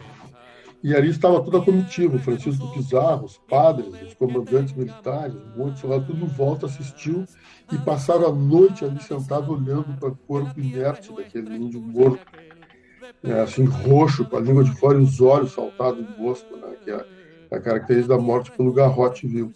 E 0.84 0.96
ali 0.96 1.10
estava 1.10 1.42
toda 1.44 1.58
a 1.58 1.66
comitiva, 1.66 2.20
Francisco 2.20 2.72
Pizarro, 2.72 3.26
os 3.26 3.38
padres, 3.38 3.90
os 4.02 4.14
comandantes 4.14 4.74
militares, 4.74 5.36
um 5.36 5.58
monte 5.58 5.76
de 5.76 6.06
tudo 6.06 6.24
em 6.24 6.28
volta 6.28 6.68
assistiu 6.68 7.26
e 7.72 7.78
passaram 7.80 8.28
a 8.28 8.32
noite 8.32 8.86
ali 8.86 9.02
sentado 9.02 9.52
olhando 9.52 9.98
para 10.00 10.10
o 10.10 10.16
corpo 10.16 10.60
inerte 10.60 11.12
daquele 11.12 11.56
índio 11.56 11.82
morto, 11.82 12.26
né, 13.24 13.42
assim 13.42 13.66
roxo, 13.66 14.24
com 14.26 14.38
a 14.38 14.40
língua 14.40 14.64
de 14.64 14.72
fora 14.80 15.00
e 15.00 15.02
os 15.02 15.20
olhos 15.20 15.52
saltados 15.52 16.00
no 16.00 16.26
rosto, 16.26 16.56
né, 16.56 16.76
que 16.84 16.92
é 16.92 17.06
a 17.52 17.60
característica 17.60 18.16
da 18.16 18.22
morte 18.22 18.52
pelo 18.52 18.72
garrote 18.72 19.28
vil. 19.28 19.52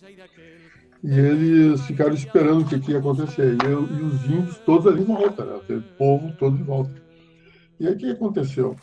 E 1.04 1.20
eles 1.20 1.82
ficaram 1.82 2.14
esperando 2.14 2.62
o 2.62 2.66
que, 2.66 2.80
que 2.80 2.92
ia 2.92 3.00
acontecer. 3.00 3.58
E, 3.64 3.66
eu, 3.66 3.88
e, 3.88 4.02
os 4.04 4.26
índios 4.26 4.58
todos 4.60 4.86
ali 4.86 5.02
em 5.02 5.06
volta, 5.06 5.44
né? 5.44 5.60
o 5.70 5.82
povo 5.98 6.32
todo 6.38 6.58
em 6.58 6.64
volta. 6.64 6.92
E 7.80 7.88
aí 7.88 7.94
o 7.94 7.98
que 7.98 8.12
aconteceu? 8.12 8.76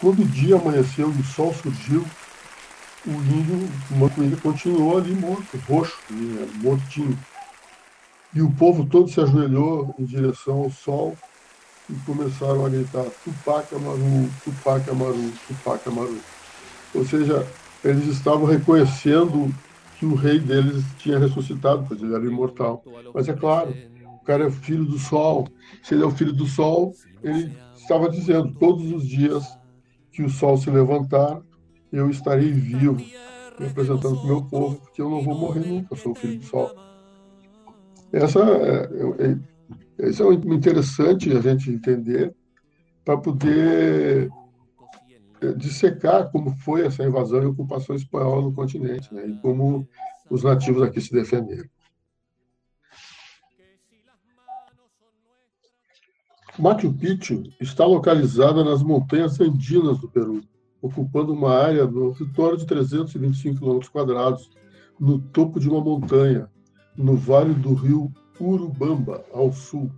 Quando 0.00 0.22
o 0.22 0.24
dia 0.24 0.56
amanheceu 0.56 1.12
e 1.16 1.20
o 1.20 1.24
sol 1.24 1.54
surgiu, 1.54 2.04
o 3.06 3.10
índio, 3.10 3.68
o 3.90 3.96
manco 3.96 4.40
continuou 4.42 4.98
ali 4.98 5.14
morto, 5.14 5.56
roxo, 5.68 5.96
né? 6.10 6.48
mortinho. 6.62 7.16
E 8.34 8.42
o 8.42 8.50
povo 8.50 8.84
todo 8.86 9.08
se 9.08 9.20
ajoelhou 9.20 9.94
em 9.96 10.04
direção 10.04 10.62
ao 10.62 10.70
sol 10.70 11.16
e 11.88 11.94
começaram 12.06 12.66
a 12.66 12.68
gritar 12.68 13.04
Tupac 13.22 13.72
Amaru, 13.74 14.28
Tupac 14.42 14.90
Amaru, 14.90 15.32
Tupac 15.46 15.88
Amaru. 15.88 16.18
Ou 16.94 17.04
seja, 17.04 17.46
eles 17.84 18.06
estavam 18.06 18.46
reconhecendo 18.46 19.54
que 20.04 20.12
o 20.12 20.14
rei 20.14 20.38
deles 20.38 20.84
tinha 20.98 21.18
ressuscitado, 21.18 21.84
pois 21.88 22.02
ele 22.02 22.14
era 22.14 22.26
imortal. 22.26 22.84
Mas 23.14 23.26
é 23.28 23.32
claro, 23.32 23.74
o 24.20 24.24
cara 24.24 24.46
é 24.46 24.50
filho 24.50 24.84
do 24.84 24.98
sol. 24.98 25.48
Se 25.82 25.94
ele 25.94 26.02
é 26.02 26.06
o 26.06 26.10
filho 26.10 26.32
do 26.32 26.46
sol, 26.46 26.92
ele 27.22 27.56
estava 27.74 28.10
dizendo 28.10 28.52
todos 28.58 28.92
os 28.92 29.08
dias 29.08 29.44
que 30.12 30.22
o 30.22 30.28
sol 30.28 30.58
se 30.58 30.70
levantar, 30.70 31.40
eu 31.90 32.10
estarei 32.10 32.52
vivo, 32.52 33.02
representando 33.58 34.20
o 34.20 34.26
meu 34.26 34.42
povo, 34.42 34.76
porque 34.76 35.00
eu 35.00 35.08
não 35.08 35.22
vou 35.22 35.36
morrer 35.36 35.66
nunca, 35.66 35.88
eu 35.92 35.96
sou 35.96 36.12
o 36.12 36.14
filho 36.14 36.38
do 36.38 36.44
sol. 36.44 36.70
Essa 38.12 38.40
é, 38.40 40.04
é, 40.04 40.08
isso 40.08 40.22
é 40.30 40.34
interessante 40.34 41.32
a 41.32 41.40
gente 41.40 41.70
entender 41.70 42.34
para 43.04 43.16
poder 43.16 44.28
dissecar 45.52 46.30
como 46.30 46.56
foi 46.58 46.86
essa 46.86 47.04
invasão 47.04 47.42
e 47.42 47.46
ocupação 47.46 47.94
espanhola 47.94 48.42
no 48.42 48.54
continente, 48.54 49.12
né, 49.12 49.26
e 49.26 49.36
como 49.40 49.88
os 50.30 50.42
nativos 50.42 50.82
aqui 50.82 51.00
se 51.00 51.12
defenderam. 51.12 51.68
Machu 56.58 56.92
Picchu 56.92 57.42
está 57.60 57.84
localizada 57.84 58.62
nas 58.62 58.80
montanhas 58.82 59.40
andinas 59.40 59.98
do 59.98 60.08
Peru, 60.08 60.40
ocupando 60.80 61.32
uma 61.32 61.52
área 61.52 61.84
no 61.84 62.14
território 62.14 62.56
de 62.56 62.66
325 62.66 63.58
km, 63.58 64.36
no 65.00 65.18
topo 65.18 65.58
de 65.58 65.68
uma 65.68 65.80
montanha, 65.80 66.48
no 66.96 67.16
vale 67.16 67.52
do 67.54 67.74
rio 67.74 68.12
Urubamba, 68.38 69.24
ao 69.32 69.52
sul, 69.52 69.90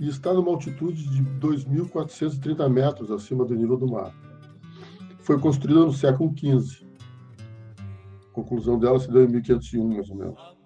e 0.00 0.08
está 0.08 0.32
numa 0.32 0.50
altitude 0.50 1.08
de 1.08 1.22
2.430 1.40 2.68
metros 2.68 3.10
acima 3.10 3.44
do 3.44 3.54
nível 3.54 3.76
do 3.76 3.90
mar. 3.90 4.14
Foi 5.20 5.38
construída 5.38 5.80
no 5.80 5.92
século 5.92 6.32
XV. 6.36 6.86
A 8.30 8.32
conclusão 8.32 8.78
dela 8.78 8.98
se 8.98 9.10
deu 9.10 9.24
em 9.24 9.28
1501, 9.28 9.88
mais 9.88 10.10
ou 10.10 10.16
menos. 10.16 10.56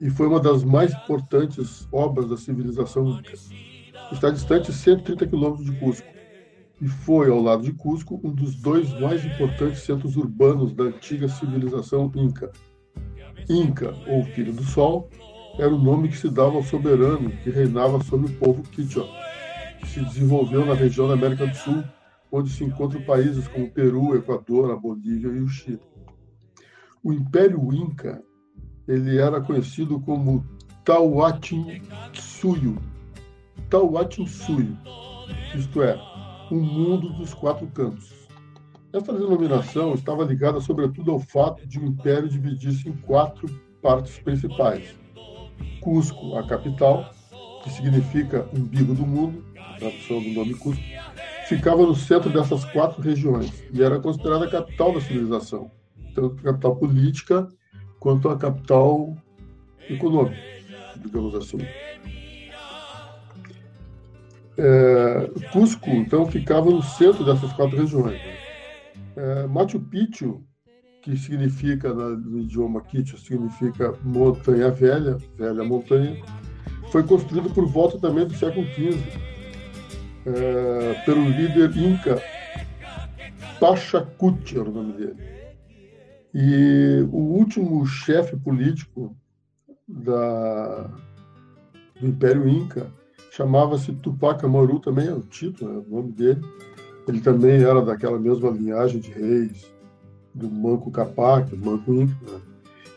E 0.00 0.10
foi 0.10 0.26
uma 0.26 0.40
das 0.40 0.62
mais 0.62 0.92
importantes 0.92 1.88
obras 1.90 2.28
da 2.28 2.36
civilização 2.36 3.08
inca. 3.08 3.32
Está 4.12 4.30
distante 4.30 4.72
130 4.72 5.26
quilômetros 5.26 5.66
de 5.66 5.72
Cusco 5.80 6.16
e 6.80 6.86
foi, 6.86 7.30
ao 7.30 7.40
lado 7.40 7.62
de 7.62 7.72
Cusco, 7.72 8.20
um 8.22 8.30
dos 8.30 8.54
dois 8.56 8.92
mais 9.00 9.24
importantes 9.24 9.80
centros 9.80 10.16
urbanos 10.16 10.74
da 10.74 10.84
antiga 10.84 11.26
civilização 11.26 12.12
inca. 12.14 12.52
Inca, 13.48 13.94
ou 14.06 14.22
Filho 14.24 14.52
do 14.52 14.62
Sol, 14.62 15.08
era 15.58 15.74
o 15.74 15.78
nome 15.78 16.08
que 16.08 16.18
se 16.18 16.28
dava 16.28 16.56
ao 16.56 16.62
soberano 16.62 17.30
que 17.42 17.50
reinava 17.50 18.02
sobre 18.02 18.30
o 18.30 18.36
povo 18.36 18.62
Quichua, 18.62 19.08
que 19.80 19.88
se 19.88 20.00
desenvolveu 20.00 20.66
na 20.66 20.74
região 20.74 21.08
da 21.08 21.14
América 21.14 21.46
do 21.46 21.56
Sul, 21.56 21.82
onde 22.30 22.50
se 22.50 22.64
encontram 22.64 23.02
países 23.02 23.48
como 23.48 23.70
Peru, 23.70 24.14
Equador, 24.14 24.70
a 24.70 24.76
Bolívia 24.76 25.28
e 25.28 25.40
o 25.40 25.48
Chile. 25.48 25.80
O 27.02 27.12
Império 27.12 27.72
Inca 27.72 28.22
ele 28.86 29.18
era 29.18 29.40
conhecido 29.40 29.98
como 30.00 30.44
Tahuantinsuyo, 30.84 32.76
Tahuantinsuyo, 33.70 34.76
isto 35.54 35.82
é, 35.82 35.98
o 36.50 36.56
mundo 36.56 37.12
dos 37.14 37.32
quatro 37.34 37.66
cantos. 37.68 38.28
Esta 38.92 39.12
denominação 39.12 39.94
estava 39.94 40.24
ligada 40.24 40.60
sobretudo 40.60 41.10
ao 41.10 41.18
fato 41.18 41.66
de 41.66 41.78
o 41.78 41.84
império 41.84 42.28
dividir-se 42.28 42.88
em 42.88 42.92
quatro 42.92 43.48
partes 43.82 44.18
principais, 44.18 44.96
Cusco, 45.86 46.36
a 46.36 46.42
capital, 46.42 47.14
que 47.62 47.70
significa 47.70 48.50
umbigo 48.52 48.92
do 48.92 49.06
mundo, 49.06 49.44
a 49.56 49.78
tradução 49.78 50.20
do 50.20 50.30
nome 50.30 50.54
Cusco, 50.54 50.82
ficava 51.46 51.86
no 51.86 51.94
centro 51.94 52.28
dessas 52.28 52.64
quatro 52.64 53.00
regiões 53.00 53.52
e 53.72 53.84
era 53.84 54.00
considerada 54.00 54.46
a 54.46 54.50
capital 54.50 54.92
da 54.92 55.00
civilização, 55.00 55.70
tanto 56.12 56.40
a 56.40 56.42
capital 56.42 56.74
política 56.74 57.48
quanto 58.00 58.28
a 58.28 58.36
capital 58.36 59.16
econômica, 59.88 60.42
digamos 60.96 61.36
assim. 61.36 61.58
É, 64.58 65.30
Cusco, 65.52 65.90
então, 65.90 66.26
ficava 66.26 66.68
no 66.68 66.82
centro 66.82 67.24
dessas 67.24 67.52
quatro 67.52 67.76
regiões. 67.76 68.20
É, 69.14 69.46
Machu 69.46 69.78
Picchu, 69.78 70.42
que 71.06 71.16
significa, 71.16 71.94
no 71.94 72.40
idioma 72.40 72.80
quichua, 72.80 73.16
significa 73.16 73.94
montanha 74.02 74.72
velha, 74.72 75.16
velha 75.38 75.62
montanha, 75.62 76.20
foi 76.90 77.04
construído 77.04 77.48
por 77.50 77.64
volta 77.64 77.96
também 78.00 78.26
do 78.26 78.34
século 78.34 78.66
XV, 78.66 78.98
é, 80.26 81.02
pelo 81.04 81.22
líder 81.28 81.76
inca 81.76 82.20
Pachacuti, 83.60 84.58
era 84.58 84.68
o 84.68 84.72
nome 84.72 84.94
dele. 84.94 85.16
E 86.34 87.06
o 87.12 87.18
último 87.18 87.86
chefe 87.86 88.36
político 88.36 89.16
da, 89.86 90.90
do 92.00 92.08
Império 92.08 92.48
Inca 92.48 92.92
chamava-se 93.30 93.92
Tupac 93.92 94.44
Amaru, 94.44 94.80
também 94.80 95.06
é 95.06 95.14
o 95.14 95.20
título, 95.20 95.72
é 95.72 95.78
o 95.78 95.88
nome 95.88 96.12
dele. 96.12 96.40
Ele 97.06 97.20
também 97.20 97.62
era 97.62 97.80
daquela 97.80 98.18
mesma 98.18 98.50
linhagem 98.50 99.00
de 99.00 99.12
reis, 99.12 99.75
do 100.36 100.50
Manco 100.50 100.90
Capac, 100.90 101.54
Manco 101.56 101.94
Inca. 101.94 102.14
Né? 102.30 102.40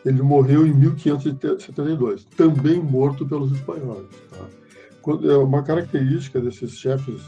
Ele 0.04 0.22
morreu 0.22 0.66
em 0.66 0.72
1572, 0.72 2.24
também 2.36 2.80
morto 2.80 3.26
pelos 3.26 3.52
espanhóis. 3.52 4.08
Tá? 4.30 4.46
É 5.24 5.36
uma 5.36 5.62
característica 5.62 6.40
desses 6.40 6.72
chefes 6.72 7.22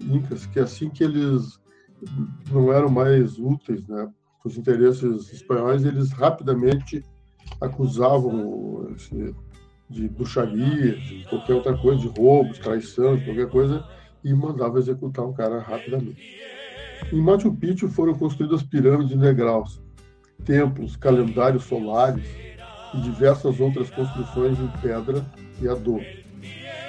incas 0.00 0.46
que 0.46 0.60
assim 0.60 0.88
que 0.90 1.02
eles 1.02 1.58
não 2.50 2.72
eram 2.72 2.88
mais 2.88 3.38
úteis 3.38 3.86
né, 3.86 4.08
para 4.42 4.48
os 4.48 4.58
interesses 4.58 5.32
espanhóis, 5.32 5.84
eles 5.84 6.12
rapidamente 6.12 7.02
acusavam 7.60 8.88
esse, 8.94 9.34
de 9.88 10.08
bruxaria, 10.08 10.96
de 10.96 11.24
qualquer 11.28 11.54
outra 11.54 11.76
coisa, 11.76 12.00
de 12.02 12.08
roubos, 12.20 12.58
traição, 12.58 13.16
de 13.16 13.24
qualquer 13.24 13.48
coisa, 13.48 13.84
e 14.22 14.34
mandavam 14.34 14.78
executar 14.78 15.24
um 15.24 15.32
cara 15.32 15.60
rapidamente. 15.60 16.55
Em 17.12 17.20
Machu 17.20 17.54
Picchu 17.54 17.88
foram 17.88 18.14
construídas 18.14 18.62
pirâmides 18.62 19.12
em 19.12 19.18
degraus, 19.18 19.82
templos, 20.44 20.96
calendários 20.96 21.64
solares 21.64 22.26
e 22.94 23.00
diversas 23.00 23.60
outras 23.60 23.90
construções 23.90 24.58
em 24.58 24.68
pedra 24.80 25.24
e 25.60 25.68
adobe. 25.68 26.24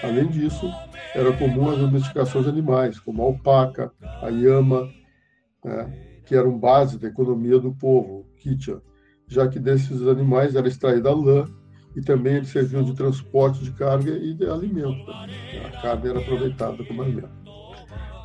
Além 0.04 0.28
disso, 0.28 0.70
era 1.14 1.32
comum 1.34 1.70
as 1.70 1.78
domesticações 1.78 2.46
de 2.46 2.52
animais, 2.52 3.00
como 3.00 3.22
a 3.22 3.26
alpaca, 3.26 3.92
a 4.22 4.30
llama, 4.30 4.90
né, 5.64 6.22
que 6.26 6.36
eram 6.36 6.58
base 6.58 7.00
da 7.00 7.08
economia 7.08 7.60
do 7.60 7.74
povo, 7.74 8.26
Kitia, 8.38 8.82
já 9.28 9.48
que 9.48 9.60
desses 9.60 10.02
animais 10.08 10.56
era 10.56 10.68
extraída 10.68 11.10
a 11.10 11.16
lã 11.16 11.46
e 11.96 12.02
também 12.02 12.36
eles 12.36 12.50
serviam 12.50 12.84
de 12.84 12.94
transporte 12.94 13.64
de 13.64 13.72
carga 13.72 14.12
e 14.12 14.34
de 14.34 14.46
alimento. 14.46 15.10
A 15.10 15.82
carne 15.82 16.10
era 16.10 16.20
aproveitada 16.20 16.84
como 16.84 17.02
alimento. 17.02 17.47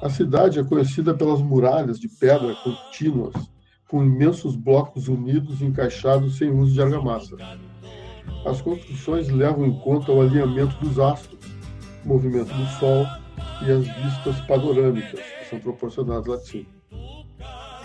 A 0.03 0.11
cidade 0.11 0.59
é 0.59 0.65
conhecida 0.65 1.15
pelas 1.15 1.41
muralhas 1.41 2.01
de 2.01 2.09
pedra 2.09 2.57
contínuas, 2.57 3.35
com 3.89 4.03
imensos 4.03 4.57
blocos 4.57 5.07
unidos 5.07 5.61
e 5.61 5.65
encaixados 5.65 6.39
sem 6.39 6.51
uso 6.51 6.73
de 6.73 6.83
argamassa. 6.83 7.37
As 8.45 8.61
construções 8.61 9.29
levam 9.29 9.65
em 9.65 9.79
conta 9.79 10.11
o 10.11 10.21
alinhamento 10.21 10.77
dos 10.85 10.99
astros, 10.99 11.39
o 12.05 12.09
movimento 12.09 12.53
do 12.53 12.67
Sol 12.81 13.07
e 13.65 13.71
as 13.71 13.87
vistas 13.87 14.41
panorâmicas, 14.49 15.21
que 15.21 15.49
são 15.49 15.61
proporcionadas 15.61 16.27
lá 16.27 16.37
de 16.37 16.49
cima. 16.49 16.67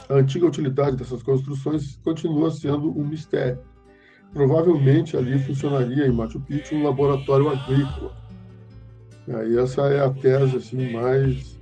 A 0.10 0.16
antiga 0.16 0.48
utilidade 0.48 0.98
dessas 0.98 1.22
construções 1.22 1.98
continua 1.98 2.50
sendo 2.50 2.98
um 2.98 3.06
mistério. 3.06 3.60
Provavelmente 4.34 5.16
ali 5.16 5.38
funcionaria 5.38 6.08
em 6.08 6.12
Machu 6.12 6.40
Picchu 6.40 6.74
um 6.74 6.84
laboratório 6.84 7.48
agrícola. 7.50 8.12
E 9.28 9.60
essa 9.60 9.82
é 9.84 10.04
a 10.04 10.10
tese 10.10 10.58
assim 10.58 10.92
mais 10.92 11.57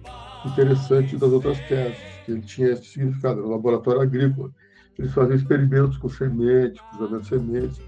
interessante 0.47 1.17
das 1.17 1.31
outras 1.31 1.59
teses, 1.67 1.97
que 2.25 2.31
ele 2.31 2.41
tinha 2.41 2.69
esse 2.69 2.85
significado, 2.85 3.39
era 3.39 3.47
um 3.47 3.51
laboratório 3.51 4.01
agrícola. 4.01 4.51
Eles 4.97 5.13
faziam 5.13 5.35
experimentos 5.35 5.97
com 5.97 6.09
sementes, 6.09 6.81
cruzamento 6.91 7.23
de 7.23 7.27
sementes, 7.27 7.81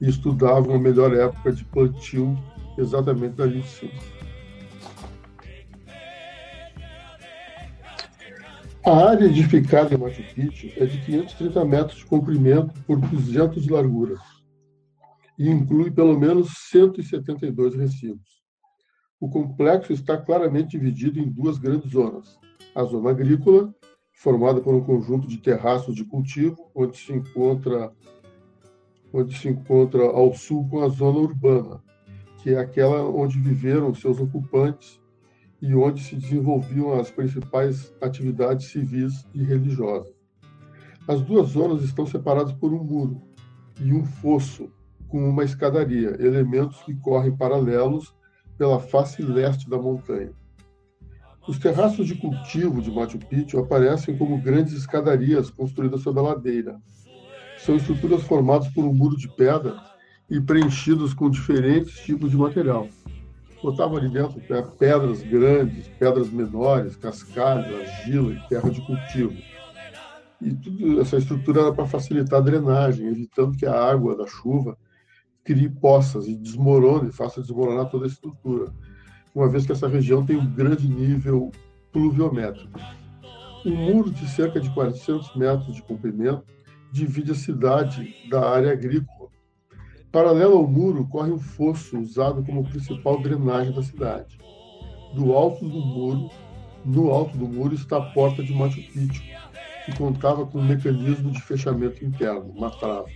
e 0.00 0.08
estudavam 0.08 0.74
a 0.74 0.78
melhor 0.78 1.14
época 1.14 1.52
de 1.52 1.64
plantio 1.64 2.36
exatamente 2.78 3.36
dali 3.36 3.60
de 3.60 3.68
cima. 3.68 3.92
A 8.84 9.10
área 9.10 9.26
edificada 9.26 9.94
em 9.94 9.98
Machu 9.98 10.24
Picchu 10.34 10.72
é 10.76 10.86
de 10.86 10.98
530 11.02 11.64
metros 11.64 11.98
de 11.98 12.04
comprimento 12.04 12.74
por 12.84 12.98
200 12.98 13.62
de 13.62 13.70
largura 13.70 14.16
e 15.38 15.48
inclui 15.48 15.90
pelo 15.92 16.18
menos 16.18 16.48
172 16.70 17.76
recibos. 17.76 18.41
O 19.22 19.28
complexo 19.28 19.92
está 19.92 20.16
claramente 20.16 20.70
dividido 20.76 21.20
em 21.20 21.30
duas 21.30 21.56
grandes 21.56 21.92
zonas. 21.92 22.40
A 22.74 22.82
zona 22.82 23.10
agrícola, 23.10 23.72
formada 24.12 24.60
por 24.60 24.74
um 24.74 24.82
conjunto 24.82 25.28
de 25.28 25.38
terraços 25.38 25.94
de 25.94 26.04
cultivo, 26.04 26.68
onde 26.74 26.96
se 26.96 27.12
encontra 27.12 27.92
onde 29.12 29.38
se 29.38 29.48
encontra 29.48 30.02
ao 30.02 30.34
sul 30.34 30.68
com 30.68 30.82
a 30.82 30.88
zona 30.88 31.20
urbana, 31.20 31.80
que 32.38 32.50
é 32.50 32.58
aquela 32.58 33.04
onde 33.04 33.38
viveram 33.38 33.94
seus 33.94 34.18
ocupantes 34.18 35.00
e 35.60 35.72
onde 35.72 36.02
se 36.02 36.16
desenvolviam 36.16 36.98
as 36.98 37.08
principais 37.08 37.94
atividades 38.00 38.72
civis 38.72 39.24
e 39.32 39.44
religiosas. 39.44 40.12
As 41.06 41.20
duas 41.20 41.50
zonas 41.50 41.84
estão 41.84 42.04
separadas 42.06 42.52
por 42.54 42.72
um 42.72 42.82
muro 42.82 43.22
e 43.80 43.92
um 43.92 44.04
fosso 44.04 44.68
com 45.06 45.28
uma 45.28 45.44
escadaria, 45.44 46.16
elementos 46.18 46.82
que 46.82 46.96
correm 46.96 47.36
paralelos 47.36 48.12
pela 48.62 48.78
face 48.78 49.20
leste 49.20 49.68
da 49.68 49.76
montanha. 49.76 50.30
Os 51.48 51.58
terraços 51.58 52.06
de 52.06 52.14
cultivo 52.14 52.80
de 52.80 52.92
Machu 52.92 53.18
Picchu 53.18 53.58
aparecem 53.58 54.16
como 54.16 54.40
grandes 54.40 54.72
escadarias 54.74 55.50
construídas 55.50 56.02
sobre 56.02 56.20
a 56.20 56.22
ladeira. 56.22 56.80
São 57.58 57.74
estruturas 57.74 58.22
formadas 58.22 58.68
por 58.68 58.84
um 58.84 58.94
muro 58.94 59.16
de 59.16 59.28
pedra 59.34 59.74
e 60.30 60.40
preenchidos 60.40 61.12
com 61.12 61.28
diferentes 61.28 61.98
tipos 62.04 62.30
de 62.30 62.36
material. 62.36 62.86
Botavam 63.60 63.96
ali 63.96 64.08
dentro 64.08 64.40
pedras 64.78 65.22
grandes, 65.22 65.88
pedras 65.98 66.30
menores, 66.30 66.94
cascadas, 66.94 67.66
argila 67.66 68.32
e 68.32 68.48
terra 68.48 68.70
de 68.70 68.80
cultivo. 68.80 69.36
E 70.40 70.54
tudo, 70.54 71.00
essa 71.00 71.16
estrutura 71.16 71.62
era 71.62 71.72
para 71.72 71.86
facilitar 71.86 72.38
a 72.38 72.44
drenagem, 72.44 73.08
evitando 73.08 73.56
que 73.56 73.66
a 73.66 73.74
água 73.74 74.16
da 74.16 74.28
chuva 74.28 74.78
crie 75.44 75.68
poças 75.68 76.26
e 76.28 76.34
desmorone, 76.34 77.12
faça 77.12 77.40
desmoronar 77.40 77.88
toda 77.90 78.04
a 78.04 78.08
estrutura, 78.08 78.72
uma 79.34 79.48
vez 79.48 79.66
que 79.66 79.72
essa 79.72 79.88
região 79.88 80.24
tem 80.24 80.36
um 80.36 80.46
grande 80.46 80.88
nível 80.88 81.50
pluviométrico. 81.92 82.78
Um 83.64 83.76
muro 83.76 84.10
de 84.10 84.26
cerca 84.28 84.60
de 84.60 84.72
400 84.74 85.36
metros 85.36 85.74
de 85.74 85.82
comprimento 85.82 86.44
divide 86.92 87.32
a 87.32 87.34
cidade 87.34 88.14
da 88.28 88.48
área 88.48 88.72
agrícola. 88.72 89.30
Paralelo 90.10 90.58
ao 90.58 90.66
muro 90.66 91.06
corre 91.06 91.30
um 91.30 91.38
fosso 91.38 91.98
usado 91.98 92.44
como 92.44 92.68
principal 92.68 93.22
drenagem 93.22 93.72
da 93.72 93.82
cidade. 93.82 94.36
Do 95.14 95.32
alto 95.32 95.66
do 95.66 95.80
muro, 95.80 96.30
no 96.84 97.10
alto 97.10 97.36
do 97.38 97.46
muro 97.46 97.74
está 97.74 97.96
a 97.98 98.12
porta 98.12 98.42
de 98.42 98.52
Machu 98.52 98.82
Picchu, 98.92 99.22
que 99.86 99.96
contava 99.96 100.44
com 100.44 100.58
um 100.58 100.64
mecanismo 100.64 101.30
de 101.30 101.40
fechamento 101.40 102.04
interno, 102.04 102.52
uma 102.54 102.70
trava. 102.70 103.06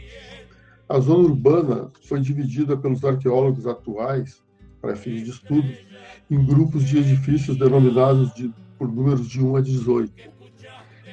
A 0.88 1.00
zona 1.00 1.28
urbana 1.28 1.90
foi 2.04 2.20
dividida 2.20 2.76
pelos 2.76 3.04
arqueólogos 3.04 3.66
atuais, 3.66 4.40
para 4.80 4.94
fins 4.94 5.24
de 5.24 5.30
estudo, 5.30 5.68
em 6.30 6.44
grupos 6.44 6.84
de 6.84 6.98
edifícios 6.98 7.58
denominados 7.58 8.32
de, 8.34 8.54
por 8.78 8.86
números 8.86 9.28
de 9.28 9.42
1 9.42 9.56
a 9.56 9.60
18, 9.60 10.12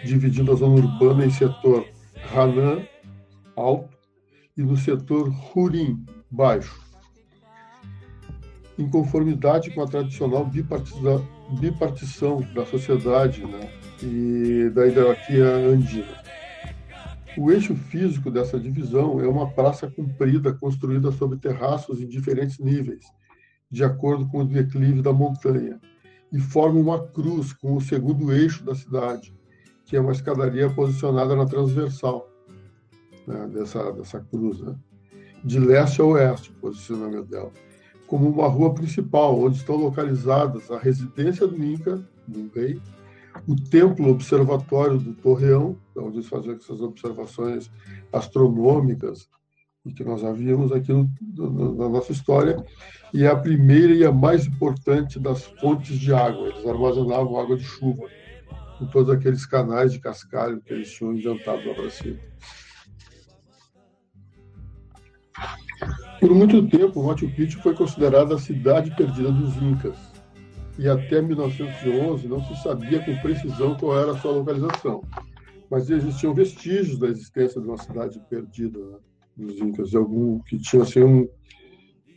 dividindo 0.06 0.52
a 0.52 0.56
zona 0.56 0.76
urbana 0.76 1.26
em 1.26 1.32
setor 1.32 1.88
Hanan, 2.32 2.86
alto, 3.56 3.98
e 4.56 4.62
no 4.62 4.78
setor 4.78 5.34
Hurin, 5.56 6.06
baixo. 6.30 6.80
Em 8.78 8.88
conformidade 8.88 9.72
com 9.72 9.82
a 9.82 9.88
tradicional 9.88 10.46
bipartição 11.60 12.42
da 12.54 12.64
sociedade 12.66 13.44
né, 13.44 13.72
e 14.04 14.70
da 14.70 14.86
hierarquia 14.86 15.46
andina. 15.46 16.23
O 17.36 17.52
eixo 17.52 17.76
físico 17.76 18.30
dessa 18.30 18.60
divisão 18.60 19.20
é 19.20 19.28
uma 19.28 19.50
praça 19.50 19.90
comprida 19.90 20.54
construída 20.54 21.12
sobre 21.12 21.40
terraços 21.40 22.00
em 22.00 22.08
diferentes 22.08 22.60
níveis, 22.60 23.06
de 23.72 23.84
acordo 23.84 24.28
com 24.28 24.40
o 24.40 24.46
declive 24.46 25.02
da 25.02 25.12
montanha, 25.12 25.80
e 26.32 26.40
forma 26.40 26.80
uma 26.80 27.08
cruz 27.08 27.52
com 27.52 27.76
o 27.76 27.82
segundo 27.82 28.32
eixo 28.32 28.64
da 28.64 28.76
cidade, 28.76 29.34
que 29.86 29.96
é 29.96 30.00
uma 30.00 30.12
escadaria 30.12 30.70
posicionada 30.70 31.36
na 31.36 31.46
transversal 31.46 32.30
né, 33.26 33.48
dessa, 33.48 33.92
dessa 33.92 34.20
cruz, 34.20 34.60
né, 34.62 34.76
de 35.44 35.60
leste 35.60 36.02
a 36.02 36.06
oeste, 36.06 36.52
o 36.52 36.54
posicionamento 36.56 37.26
dela, 37.26 37.52
como 38.06 38.30
uma 38.30 38.48
rua 38.48 38.76
principal, 38.76 39.40
onde 39.40 39.58
estão 39.58 39.76
localizadas 39.76 40.70
a 40.70 40.78
residência 40.78 41.48
do 41.48 41.64
Inca, 41.64 42.08
do 42.28 42.52
rei, 42.54 42.80
o 43.48 43.56
templo 43.56 44.10
observatório 44.10 44.98
do 44.98 45.14
Torreão, 45.14 45.78
onde 45.98 46.18
eles 46.18 46.30
faziam 46.30 46.56
essas 46.56 46.82
observações 46.82 47.72
astronômicas 48.12 49.28
que 49.96 50.04
nós 50.04 50.22
já 50.22 50.32
vimos 50.32 50.72
aqui 50.72 50.94
no, 50.94 51.10
no, 51.22 51.76
na 51.76 51.90
nossa 51.90 52.12
história, 52.14 52.64
e 53.14 53.24
é 53.24 53.28
a 53.28 53.36
primeira 53.36 53.94
e 53.94 54.06
a 54.06 54.12
mais 54.12 54.46
importante 54.46 55.20
das 55.20 55.44
fontes 55.60 56.00
de 56.00 56.14
água. 56.14 56.48
Eles 56.48 56.66
armazenavam 56.66 57.38
água 57.38 57.58
de 57.58 57.64
chuva 57.64 58.08
em 58.80 58.88
todos 58.88 59.10
aqueles 59.10 59.46
canais 59.46 59.92
de 59.92 60.00
cascalho 60.00 60.62
que 60.62 60.74
eles 60.74 60.92
tinham 60.92 61.14
inventado 61.14 61.68
lá 61.68 61.76
para 61.76 61.90
cima. 61.90 62.18
Por 66.20 66.34
muito 66.34 66.66
tempo, 66.70 67.04
Machu 67.04 67.30
Picchu 67.30 67.62
foi 67.62 67.76
considerada 67.76 68.36
a 68.36 68.40
cidade 68.40 68.96
perdida 68.96 69.32
dos 69.32 69.58
Incas, 69.58 69.98
e 70.78 70.90
até 70.90 71.22
1911 71.22 72.28
não 72.28 72.44
se 72.44 72.56
sabia 72.64 73.04
com 73.04 73.16
precisão 73.18 73.76
qual 73.76 73.98
era 73.98 74.12
a 74.12 74.18
sua 74.18 74.32
localização. 74.32 75.04
Mas 75.70 75.90
existiam 75.90 76.34
vestígios 76.34 76.98
da 76.98 77.08
existência 77.08 77.62
de 77.62 77.68
uma 77.68 77.78
cidade 77.78 78.20
perdida 78.30 78.80
né, 78.80 78.98
dos 79.38 79.58
Incas, 79.60 79.96
algum 79.96 80.40
que 80.40 80.58
tinha 80.60 80.84
assim, 80.84 81.04
um, 81.04 81.28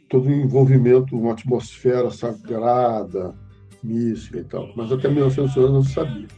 todo 0.08 0.28
um 0.28 0.32
envolvimento, 0.32 1.16
uma 1.16 1.32
atmosfera 1.32 2.10
sagrada, 2.10 3.34
mística 3.82 4.38
e 4.38 4.44
tal. 4.44 4.72
Mas 4.76 4.90
até 4.90 5.08
1911 5.08 5.72
não 5.72 5.82
se 5.82 5.92
sabia. 5.92 6.28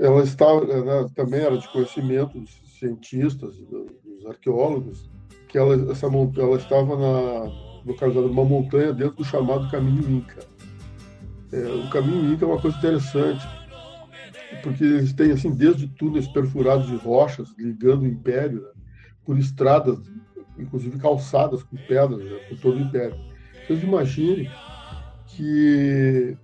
Ela 0.00 0.22
estava, 0.22 0.64
ela 0.64 1.08
também 1.10 1.40
era 1.40 1.58
de 1.58 1.68
conhecimento 1.68 2.38
dos 2.38 2.60
cientistas, 2.78 3.56
dos 3.56 4.26
arqueólogos, 4.26 5.10
que 5.48 5.58
ela, 5.58 5.90
essa, 5.90 6.06
ela 6.06 6.56
estava 6.56 6.96
na, 6.96 7.67
localizada 7.84 8.26
numa 8.26 8.44
montanha 8.44 8.92
dentro 8.92 9.16
do 9.16 9.24
chamado 9.24 9.70
Caminho 9.70 10.10
Inca. 10.10 10.38
É, 11.52 11.66
o 11.66 11.90
Caminho 11.90 12.32
Inca 12.32 12.44
é 12.44 12.48
uma 12.48 12.60
coisa 12.60 12.76
interessante, 12.76 13.46
porque 14.62 14.84
eles 14.84 15.12
têm 15.12 15.32
assim 15.32 15.50
desde 15.50 15.88
túneis 15.88 16.28
perfurados 16.28 16.86
de 16.86 16.96
rochas 16.96 17.48
ligando 17.58 18.02
o 18.02 18.06
Império, 18.06 18.62
né, 18.62 18.68
por 19.24 19.38
estradas, 19.38 19.98
inclusive 20.58 20.98
calçadas 20.98 21.62
com 21.62 21.76
pedras 21.76 22.22
né, 22.22 22.38
por 22.48 22.58
todo 22.58 22.76
o 22.76 22.80
Império. 22.80 23.16
Vocês 23.66 23.82
imaginem 23.82 24.50
que 25.26 26.36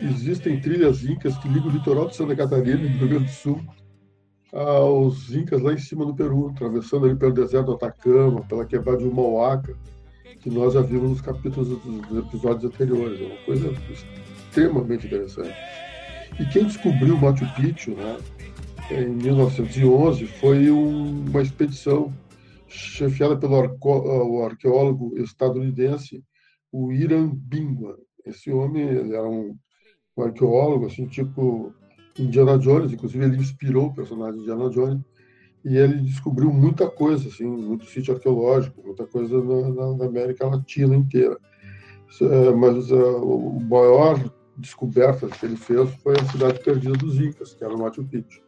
existem 0.00 0.60
trilhas 0.60 1.04
incas 1.04 1.36
que 1.38 1.48
ligam 1.48 1.68
o 1.68 1.72
litoral 1.72 2.08
de 2.08 2.16
Santa 2.16 2.36
Catarina, 2.36 2.82
no 2.82 2.88
Rio 2.88 3.08
Grande 3.08 3.24
do 3.24 3.30
Sul, 3.30 3.60
aos 4.52 5.32
incas 5.32 5.60
lá 5.60 5.72
em 5.72 5.78
cima 5.78 6.04
do 6.04 6.14
Peru, 6.14 6.48
atravessando 6.48 7.06
ali 7.06 7.14
pelo 7.14 7.32
deserto 7.32 7.66
do 7.66 7.74
Atacama, 7.74 8.42
pela 8.42 8.64
quebrada 8.64 8.98
de 8.98 9.04
Umauaca, 9.04 9.76
que 10.46 10.50
nós 10.50 10.74
já 10.74 10.80
vimos 10.80 11.10
nos 11.10 11.20
capítulos 11.20 11.68
dos 11.70 12.18
episódios 12.18 12.72
anteriores. 12.72 13.20
É 13.20 13.24
uma 13.24 13.36
coisa 13.38 13.74
extremamente 13.90 15.04
interessante. 15.04 15.56
E 16.38 16.46
quem 16.46 16.66
descobriu 16.66 17.16
Machu 17.16 17.44
Picchu, 17.56 17.90
né, 17.96 18.16
em 18.92 19.08
1911, 19.08 20.24
foi 20.26 20.70
um, 20.70 21.24
uma 21.28 21.42
expedição 21.42 22.14
chefiada 22.68 23.36
pelo 23.36 23.56
arqueólogo 24.44 25.18
estadunidense, 25.18 26.22
o 26.70 26.92
Iran 26.92 27.28
Bingwa. 27.34 27.98
Esse 28.24 28.52
homem 28.52 28.86
era 28.86 29.28
um, 29.28 29.58
um 30.16 30.22
arqueólogo, 30.22 30.86
assim, 30.86 31.08
tipo 31.08 31.74
Indiana 32.16 32.56
Jones, 32.56 32.92
inclusive 32.92 33.24
ele 33.24 33.38
inspirou 33.38 33.86
o 33.86 33.94
personagem 33.94 34.42
Indiana 34.42 34.70
Jones, 34.70 35.02
e 35.66 35.76
ele 35.76 36.00
descobriu 36.02 36.52
muita 36.52 36.88
coisa, 36.88 37.28
assim, 37.28 37.44
muito 37.44 37.86
sítio 37.86 38.14
arqueológico, 38.14 38.80
muita 38.84 39.04
coisa 39.04 39.36
na, 39.42 39.96
na 39.96 40.04
América 40.04 40.46
Latina 40.46 40.94
inteira. 40.94 41.36
É, 42.22 42.52
mas 42.52 42.92
uh, 42.92 43.16
o 43.16 43.60
maior 43.60 44.16
descoberta 44.56 45.26
que 45.26 45.44
ele 45.44 45.56
fez 45.56 45.90
foi 46.04 46.14
a 46.14 46.24
cidade 46.26 46.62
perdida 46.62 46.92
dos 46.92 47.18
Incas, 47.18 47.52
que 47.52 47.64
era 47.64 47.76
Machu 47.76 48.04
Picchu. 48.04 48.40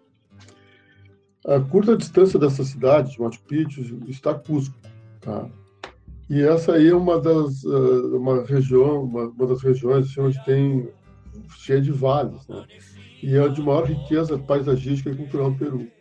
A 1.44 1.58
curta 1.58 1.96
distância 1.96 2.38
dessa 2.38 2.62
cidade, 2.62 3.10
de 3.10 3.20
Machu 3.20 3.42
Picchu, 3.48 3.82
está 4.06 4.32
Cusco, 4.32 4.78
tá? 5.20 5.50
E 6.30 6.40
essa 6.40 6.74
aí 6.74 6.86
é 6.86 6.94
uma 6.94 7.18
das 7.18 7.64
uh, 7.64 8.16
uma 8.16 8.44
região, 8.44 9.02
uma, 9.02 9.24
uma 9.24 9.46
das 9.48 9.60
regiões 9.60 10.06
assim, 10.06 10.20
onde 10.20 10.44
tem 10.44 10.88
cheia 11.56 11.80
de 11.80 11.90
vales, 11.90 12.46
né? 12.46 12.64
E 13.20 13.36
é 13.36 13.48
de 13.48 13.60
maior 13.60 13.86
riqueza 13.86 14.38
paisagística 14.38 15.10
e 15.10 15.16
cultural 15.16 15.50
no 15.50 15.58
Peru 15.58 15.97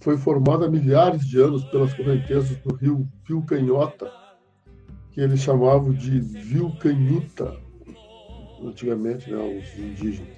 foi 0.00 0.16
formada 0.16 0.66
há 0.66 0.70
milhares 0.70 1.26
de 1.26 1.40
anos 1.40 1.64
pelas 1.64 1.92
correntezas 1.94 2.56
do 2.58 2.74
rio 2.74 3.08
Vilcanhota, 3.26 4.10
que 5.10 5.20
eles 5.20 5.40
chamavam 5.40 5.92
de 5.92 6.20
Vilcanhuta, 6.20 7.56
antigamente, 8.62 9.30
né, 9.30 9.38
os 9.38 9.78
indígenas, 9.78 10.28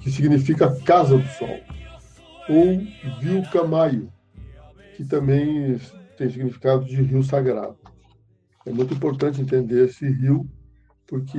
que 0.00 0.10
significa 0.10 0.74
Casa 0.82 1.18
do 1.18 1.28
Sol, 1.28 1.60
ou 2.48 2.80
Vilcamaio, 3.20 4.12
que 4.96 5.04
também 5.04 5.78
tem 6.16 6.30
significado 6.30 6.84
de 6.84 7.00
rio 7.02 7.22
sagrado. 7.22 7.76
É 8.66 8.72
muito 8.72 8.94
importante 8.94 9.40
entender 9.40 9.86
esse 9.86 10.06
rio, 10.08 10.48
porque 11.06 11.38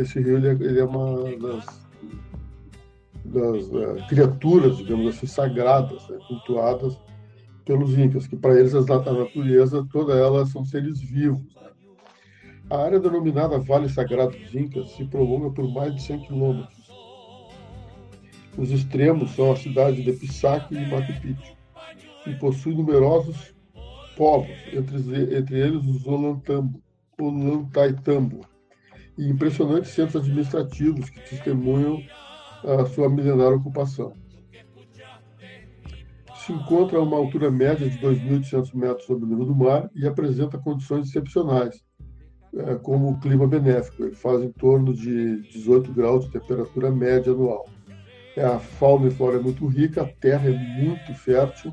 esse 0.00 0.20
rio 0.20 0.38
ele 0.38 0.48
é, 0.48 0.52
ele 0.52 0.78
é 0.80 0.84
uma 0.84 1.24
das 1.36 1.89
das 3.30 3.68
uh, 3.68 4.06
criaturas, 4.08 4.76
digamos 4.76 5.16
assim, 5.16 5.26
sagradas, 5.26 6.08
né, 6.08 6.18
cultuadas 6.26 6.98
pelos 7.64 7.96
incas, 7.96 8.26
que 8.26 8.36
para 8.36 8.58
eles 8.58 8.74
a 8.74 8.80
natureza 8.82 9.86
toda 9.92 10.14
ela 10.14 10.44
são 10.46 10.64
seres 10.64 11.00
vivos. 11.00 11.54
Né? 11.54 11.70
A 12.68 12.78
área 12.78 12.98
denominada 12.98 13.58
Vale 13.58 13.88
Sagrado 13.88 14.36
dos 14.36 14.54
Incas 14.54 14.90
se 14.92 15.04
prolonga 15.04 15.50
por 15.50 15.68
mais 15.72 15.94
de 15.94 16.02
100 16.02 16.20
quilômetros. 16.20 16.90
Os 18.58 18.70
extremos 18.72 19.30
são 19.30 19.52
a 19.52 19.56
cidade 19.56 20.02
de 20.02 20.12
Pisaque 20.12 20.74
e 20.74 20.86
Machu 20.90 21.20
Picchu, 21.20 21.56
e 22.26 22.34
possui 22.34 22.74
numerosos 22.74 23.54
povos, 24.16 24.50
entre, 24.72 25.36
entre 25.36 25.58
eles 25.58 25.84
os 25.84 26.06
Olantambo, 26.06 26.82
Olantaitambo, 27.18 28.40
e 29.16 29.28
impressionantes 29.28 29.92
centros 29.92 30.24
administrativos 30.24 31.08
que 31.08 31.20
testemunham 31.30 32.02
a 32.64 32.86
sua 32.86 33.08
milenária 33.08 33.56
ocupação. 33.56 34.12
Se 36.34 36.52
encontra 36.52 36.98
a 36.98 37.02
uma 37.02 37.16
altura 37.16 37.50
média 37.50 37.88
de 37.88 37.98
2.800 37.98 38.74
metros 38.74 39.06
sobre 39.06 39.24
o 39.24 39.28
nível 39.28 39.44
do 39.44 39.54
mar 39.54 39.90
e 39.94 40.06
apresenta 40.06 40.58
condições 40.58 41.08
excepcionais, 41.08 41.82
é, 42.54 42.74
como 42.76 43.10
o 43.10 43.20
clima 43.20 43.46
benéfico. 43.46 44.04
Ele 44.04 44.14
faz 44.14 44.42
em 44.42 44.50
torno 44.52 44.94
de 44.94 45.42
18 45.50 45.92
graus 45.92 46.24
de 46.24 46.32
temperatura 46.32 46.90
média 46.90 47.32
anual. 47.32 47.68
É, 48.36 48.44
a 48.44 48.58
fauna 48.58 49.08
e 49.08 49.10
flora 49.10 49.36
é 49.36 49.40
muito 49.40 49.66
rica, 49.66 50.02
a 50.02 50.06
terra 50.06 50.48
é 50.48 50.82
muito 50.82 51.12
fértil 51.14 51.72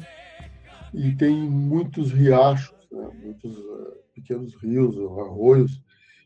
e 0.94 1.16
tem 1.16 1.36
muitos 1.50 2.12
riachos, 2.12 2.76
né, 2.92 3.10
muitos 3.24 3.58
uh, 3.58 3.94
pequenos 4.14 4.56
rios, 4.56 4.98
arroios, 4.98 5.82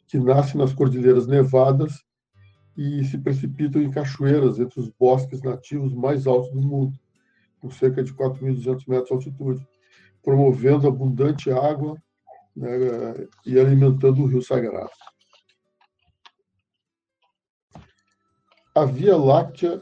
que 0.08 0.18
nascem 0.18 0.60
nas 0.60 0.74
cordilheiras 0.74 1.28
nevadas 1.28 2.04
e 2.78 3.04
se 3.04 3.18
precipitam 3.18 3.82
em 3.82 3.92
cachoeiras 3.92 4.60
entre 4.60 4.80
os 4.80 4.90
bosques 4.90 5.42
nativos 5.42 5.94
mais 5.94 6.26
altos 6.26 6.52
do 6.52 6.62
mundo, 6.62 6.98
com 7.60 7.70
cerca 7.70 8.04
de 8.04 8.14
4.200 8.14 8.88
metros 8.88 9.08
de 9.08 9.14
altitude, 9.14 9.68
promovendo 10.24 10.88
abundante 10.88 11.52
água 11.52 12.02
né, 12.56 12.70
e 13.46 13.60
alimentando 13.60 14.22
o 14.22 14.26
rio 14.26 14.42
sagrado. 14.42 14.90
A 18.74 18.86
Via 18.86 19.18
Láctea 19.18 19.82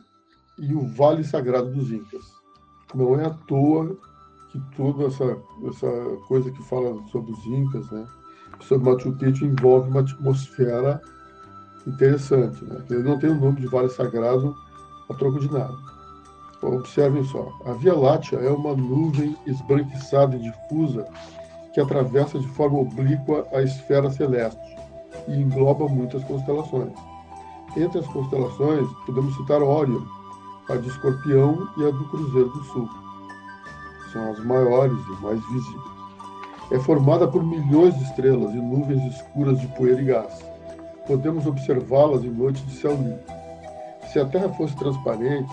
e 0.58 0.74
o 0.74 0.88
Vale 0.96 1.24
Sagrado 1.24 1.72
dos 1.72 1.92
Incas. 1.92 2.26
Não 2.96 3.20
é 3.20 3.26
à 3.26 3.30
toa 3.30 3.96
que 4.52 4.60
toda 4.76 5.06
essa, 5.06 5.38
essa 5.68 6.18
coisa 6.28 6.52
que 6.52 6.64
fala 6.64 7.02
sobre 7.10 7.32
os 7.32 7.46
Incas, 7.46 7.90
né, 7.92 8.08
sobre 8.62 8.92
Machu 8.92 9.16
Picchu, 9.18 9.46
envolve 9.46 9.90
uma 9.90 10.02
atmosfera 10.02 11.00
interessante. 11.88 12.64
Né? 12.66 12.82
Ele 12.90 13.04
não 13.04 13.20
tem 13.20 13.30
o 13.30 13.36
nome 13.36 13.62
de 13.62 13.68
Vale 13.68 13.90
Sagrado 13.90 14.56
a 15.10 15.14
troco 15.14 15.40
de 15.40 15.52
nada. 15.52 15.76
Observem 16.62 17.24
só: 17.26 17.48
a 17.66 17.74
Via 17.74 17.96
Láctea 17.96 18.40
é 18.40 18.50
uma 18.50 18.76
nuvem 18.76 19.36
esbranquiçada 19.46 20.36
e 20.36 20.40
difusa 20.40 21.08
que 21.74 21.80
atravessa 21.80 22.40
de 22.40 22.48
forma 22.50 22.80
oblíqua 22.80 23.48
a 23.54 23.62
esfera 23.62 24.10
celeste 24.10 24.60
e 25.28 25.34
engloba 25.34 25.88
muitas 25.88 26.24
constelações. 26.24 26.92
Entre 27.78 28.00
as 28.00 28.08
constelações, 28.08 28.88
podemos 29.06 29.36
citar 29.38 29.62
Órion, 29.62 30.02
a 30.70 30.76
de 30.76 30.90
Escorpião 30.90 31.68
e 31.78 31.88
a 31.88 31.92
do 31.92 32.10
Cruzeiro 32.10 32.50
do 32.50 32.64
Sul. 32.66 32.90
São 34.12 34.32
as 34.32 34.44
maiores 34.44 34.98
e 34.98 35.24
mais 35.24 35.40
visíveis. 35.50 36.00
É 36.72 36.80
formada 36.80 37.28
por 37.28 37.44
milhões 37.44 37.96
de 37.96 38.04
estrelas 38.06 38.54
e 38.54 38.58
nuvens 38.58 39.04
escuras 39.14 39.60
de 39.60 39.68
poeira 39.68 40.02
e 40.02 40.06
gás 40.06 40.49
podemos 41.10 41.48
observá-las 41.48 42.24
em 42.24 42.30
noites 42.30 42.64
de 42.68 42.72
céu 42.74 42.94
limpo. 42.94 43.34
Se 44.14 44.20
a 44.20 44.26
Terra 44.26 44.48
fosse 44.50 44.76
transparente, 44.78 45.52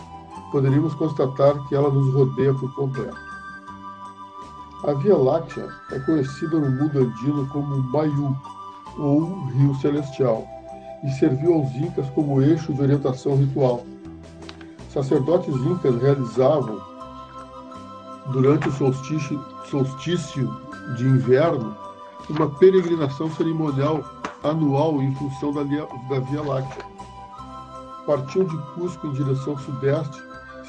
poderíamos 0.53 0.95
constatar 0.95 1.66
que 1.66 1.75
ela 1.75 1.90
nos 1.90 2.12
rodeia 2.12 2.53
por 2.53 2.75
completo. 2.75 3.16
A 4.85 4.92
Via 4.92 5.16
Láctea 5.16 5.66
é 5.92 5.99
conhecida 6.01 6.61
no 6.61 6.71
mundo 6.71 6.99
andino 6.99 7.49
como 7.49 7.83
Mayu, 7.90 8.37
ou 8.99 9.47
Rio 9.47 9.75
Celestial, 9.77 10.47
e 11.03 11.11
serviu 11.12 11.55
aos 11.55 11.75
Incas 11.75 12.09
como 12.11 12.42
eixo 12.42 12.75
de 12.75 12.83
orientação 12.83 13.37
ritual. 13.37 13.83
Sacerdotes 14.90 15.55
incas 15.55 16.01
realizavam 16.03 16.83
durante 18.31 18.69
o 18.69 18.73
solstício, 18.73 19.42
solstício 19.71 20.55
de 20.99 21.07
inverno, 21.07 21.75
uma 22.29 22.51
peregrinação 22.59 23.31
cerimonial 23.31 24.05
anual 24.51 25.03
em 25.03 25.15
função 25.15 25.53
da, 25.53 25.63
da 25.63 26.21
Via 26.21 26.43
Láctea. 26.43 26.85
Partiam 28.07 28.45
de 28.45 28.57
Cusco 28.75 29.07
em 29.07 29.13
direção 29.13 29.59
sudeste, 29.59 30.23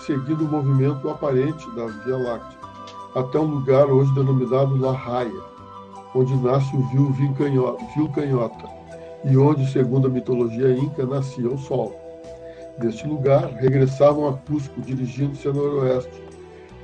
seguindo 0.06 0.46
o 0.46 0.48
movimento 0.48 1.10
aparente 1.10 1.70
da 1.76 1.86
Via 1.86 2.18
Láctea, 2.18 2.60
até 3.16 3.40
um 3.40 3.46
lugar 3.46 3.86
hoje 3.88 4.14
denominado 4.14 4.78
La 4.78 4.94
Raia, 4.94 5.42
onde 6.16 6.36
nasce 6.38 6.76
o 6.76 6.82
Vil 6.88 7.34
Canhota, 8.14 8.70
e 9.24 9.38
onde, 9.38 9.70
segundo 9.72 10.08
a 10.08 10.10
mitologia 10.10 10.72
inca, 10.78 11.06
nascia 11.06 11.50
o 11.50 11.58
Sol. 11.58 11.96
Deste 12.80 13.08
lugar, 13.08 13.52
regressavam 13.54 14.30
a 14.30 14.34
Cusco, 14.34 14.82
dirigindo-se 14.82 15.48
a 15.48 15.54
noroeste, 15.54 16.24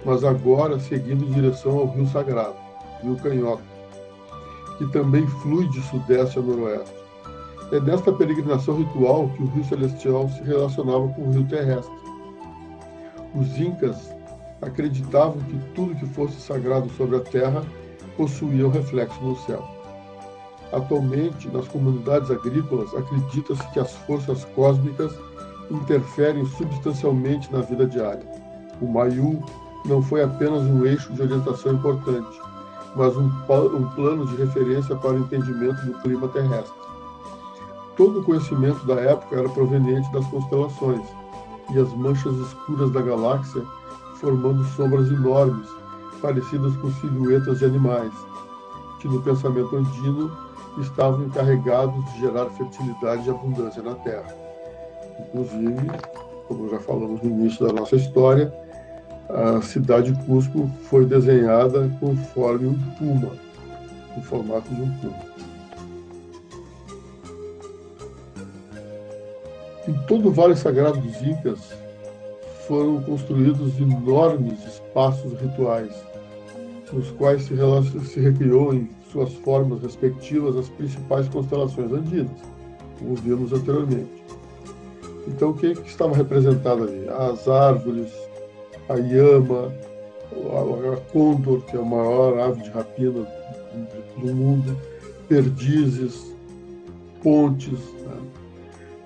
mas 0.06 0.24
agora 0.24 0.80
seguindo 0.80 1.24
em 1.24 1.32
direção 1.32 1.78
ao 1.78 1.88
Rio 1.88 2.08
Sagrado, 2.08 2.56
Rio 3.02 3.16
que 4.78 4.88
também 4.88 5.26
flui 5.28 5.68
de 5.70 5.82
sudeste 5.82 6.40
a 6.40 6.42
noroeste. 6.42 6.94
É 7.72 7.80
nesta 7.80 8.12
peregrinação 8.12 8.78
ritual 8.78 9.30
que 9.30 9.44
o 9.44 9.48
rio 9.48 9.64
celestial 9.66 10.30
se 10.30 10.44
relacionava 10.44 11.08
com 11.10 11.24
o 11.24 11.32
rio 11.32 11.48
terrestre. 11.48 11.94
Os 13.36 13.60
incas 13.60 14.14
acreditavam 14.62 15.40
que 15.40 15.58
tudo 15.74 15.96
que 15.96 16.06
fosse 16.08 16.40
sagrado 16.40 16.90
sobre 16.92 17.18
a 17.18 17.20
terra 17.22 17.64
possuía 18.16 18.68
um 18.68 18.72
reflexo 18.72 19.20
no 19.24 19.36
céu. 19.38 19.68
Atualmente, 20.72 21.48
nas 21.50 21.68
comunidades 21.68 22.32
agrícolas, 22.32 22.94
acredita-se 22.96 23.68
que 23.72 23.80
as 23.80 23.94
forças 24.06 24.46
cósmicas 24.56 25.14
interferem 25.70 26.46
substancialmente 26.46 27.52
na 27.52 27.62
vida 27.62 27.86
diária. 27.86 28.26
O 28.82 28.88
Mayu 28.88 29.44
não 29.86 30.02
foi 30.02 30.24
apenas 30.24 30.64
um 30.64 30.86
eixo 30.86 31.12
de 31.14 31.22
orientação 31.22 31.74
importante, 31.74 32.40
mas 32.96 33.16
um, 33.18 33.26
um 33.26 33.90
plano 33.96 34.26
de 34.26 34.36
referência 34.36 34.96
para 34.96 35.12
o 35.12 35.20
entendimento 35.20 35.86
do 35.86 35.94
clima 36.02 36.28
terrestre. 36.28 36.84
Todo 37.96 38.20
o 38.20 38.24
conhecimento 38.24 38.86
da 38.86 38.96
época 38.96 39.36
era 39.36 39.50
proveniente 39.50 40.12
das 40.12 40.26
constelações 40.28 41.06
e 41.74 41.80
as 41.80 41.94
manchas 41.94 42.36
escuras 42.36 42.92
da 42.92 43.02
galáxia 43.02 43.64
formando 44.16 44.64
sombras 44.76 45.10
enormes, 45.10 45.68
parecidas 46.22 46.76
com 46.78 46.90
silhuetas 46.94 47.60
de 47.60 47.66
animais, 47.66 48.14
que 49.00 49.08
no 49.08 49.22
pensamento 49.22 49.76
andino 49.76 50.32
estavam 50.80 51.26
encarregados 51.26 52.04
de 52.14 52.22
gerar 52.22 52.46
fertilidade 52.52 53.28
e 53.28 53.30
abundância 53.30 53.84
na 53.84 53.96
Terra. 53.96 54.36
Inclusive, 55.20 55.92
como 56.48 56.70
já 56.70 56.80
falamos 56.80 57.22
no 57.22 57.30
início 57.30 57.68
da 57.68 57.74
nossa 57.74 57.96
história, 57.96 58.54
a 59.34 59.62
cidade 59.62 60.12
de 60.12 60.26
Cusco 60.26 60.70
foi 60.84 61.06
desenhada 61.06 61.90
conforme 62.00 62.68
um 62.68 62.80
puma, 62.98 63.32
no 64.16 64.24
formato 64.24 64.74
de 64.74 64.82
um 64.82 64.92
puma. 65.00 65.34
Em 69.88 69.94
todo 70.06 70.30
o 70.30 70.32
Vale 70.32 70.56
Sagrado 70.56 71.00
dos 71.00 71.22
Incas 71.22 71.60
foram 72.68 73.02
construídos 73.02 73.78
enormes 73.80 74.64
espaços 74.66 75.34
rituais, 75.42 75.92
nos 76.92 77.10
quais 77.12 77.44
se, 77.44 77.56
se 78.06 78.20
recriou 78.20 78.74
em 78.74 78.88
suas 79.12 79.34
formas 79.34 79.82
respectivas 79.82 80.56
as 80.56 80.70
principais 80.70 81.28
constelações 81.28 81.92
andinas, 81.92 82.40
como 83.00 83.16
vimos 83.16 83.52
anteriormente. 83.52 84.24
Então, 85.28 85.50
o 85.50 85.54
que, 85.54 85.74
que 85.74 85.90
estava 85.90 86.16
representado 86.16 86.84
ali? 86.84 87.08
As 87.10 87.48
árvores, 87.48 88.12
a 88.90 88.96
Yama, 88.96 89.72
a, 90.32 90.94
a 90.94 90.98
Condor, 91.12 91.62
que 91.62 91.78
é 91.78 91.80
a 91.80 91.84
maior 91.84 92.40
ave 92.40 92.64
de 92.64 92.70
rapina 92.70 93.26
do 94.18 94.34
mundo, 94.34 94.78
perdizes, 95.28 96.34
pontes, 97.22 97.80
né? 98.06 98.18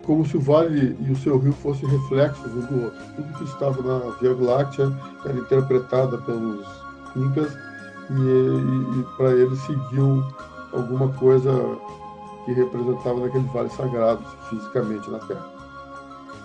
como 0.06 0.26
se 0.26 0.38
o 0.38 0.40
vale 0.40 0.96
e 1.06 1.12
o 1.12 1.16
seu 1.18 1.38
rio 1.38 1.54
fossem 1.54 1.88
reflexos 1.90 2.52
um 2.54 2.62
do 2.62 2.84
outro. 2.86 3.00
Tudo 3.16 3.34
que 3.38 3.44
estava 3.44 3.82
na 3.82 4.12
Via 4.20 4.34
Láctea 4.34 4.92
era 5.26 5.38
interpretada 5.38 6.18
pelos 6.20 6.66
incas 7.16 7.54
e, 8.10 8.14
e, 8.14 9.00
e 9.00 9.04
para 9.18 9.32
eles 9.32 9.60
seguiam 9.60 10.26
alguma 10.74 11.10
coisa 11.14 11.52
que 12.46 12.54
representava 12.54 13.20
naquele 13.20 13.48
vale 13.48 13.70
sagrado 13.70 14.24
fisicamente 14.50 15.10
na 15.10 15.20
Terra. 15.20 15.57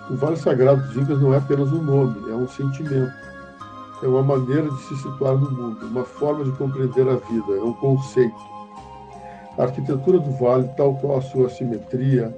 O 0.09 0.15
Vale 0.15 0.35
Sagrado 0.35 0.81
dos 0.81 0.97
Incas 0.97 1.21
não 1.21 1.33
é 1.33 1.37
apenas 1.37 1.71
um 1.71 1.81
nome, 1.81 2.29
é 2.29 2.35
um 2.35 2.47
sentimento. 2.47 3.13
É 4.01 4.07
uma 4.07 4.21
maneira 4.21 4.69
de 4.69 4.81
se 4.81 4.97
situar 4.97 5.37
no 5.37 5.49
mundo, 5.49 5.85
uma 5.85 6.03
forma 6.03 6.43
de 6.43 6.51
compreender 6.51 7.07
a 7.07 7.15
vida, 7.15 7.53
é 7.53 7.63
um 7.63 7.71
conceito. 7.73 8.35
A 9.57 9.63
arquitetura 9.63 10.19
do 10.19 10.31
vale, 10.31 10.67
tal 10.75 10.95
qual 10.95 11.19
a 11.19 11.21
sua 11.21 11.49
simetria, 11.49 12.35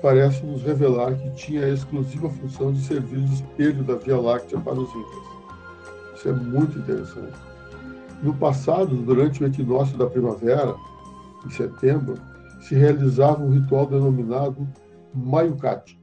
parece 0.00 0.44
nos 0.44 0.62
revelar 0.62 1.14
que 1.14 1.30
tinha 1.32 1.66
a 1.66 1.68
exclusiva 1.68 2.30
função 2.30 2.72
de 2.72 2.80
servir 2.80 3.20
de 3.20 3.34
espelho 3.34 3.84
da 3.84 3.94
Via 3.96 4.18
Láctea 4.18 4.58
para 4.58 4.74
os 4.74 4.88
Incas. 4.88 5.32
Isso 6.16 6.28
é 6.28 6.32
muito 6.32 6.78
interessante. 6.78 7.36
No 8.22 8.34
passado, 8.34 8.96
durante 8.96 9.42
o 9.42 9.46
equinócio 9.46 9.98
da 9.98 10.06
primavera, 10.06 10.74
em 11.44 11.50
setembro, 11.50 12.14
se 12.60 12.74
realizava 12.74 13.42
um 13.42 13.50
ritual 13.50 13.86
denominado 13.86 14.66
Mayucate, 15.12 16.00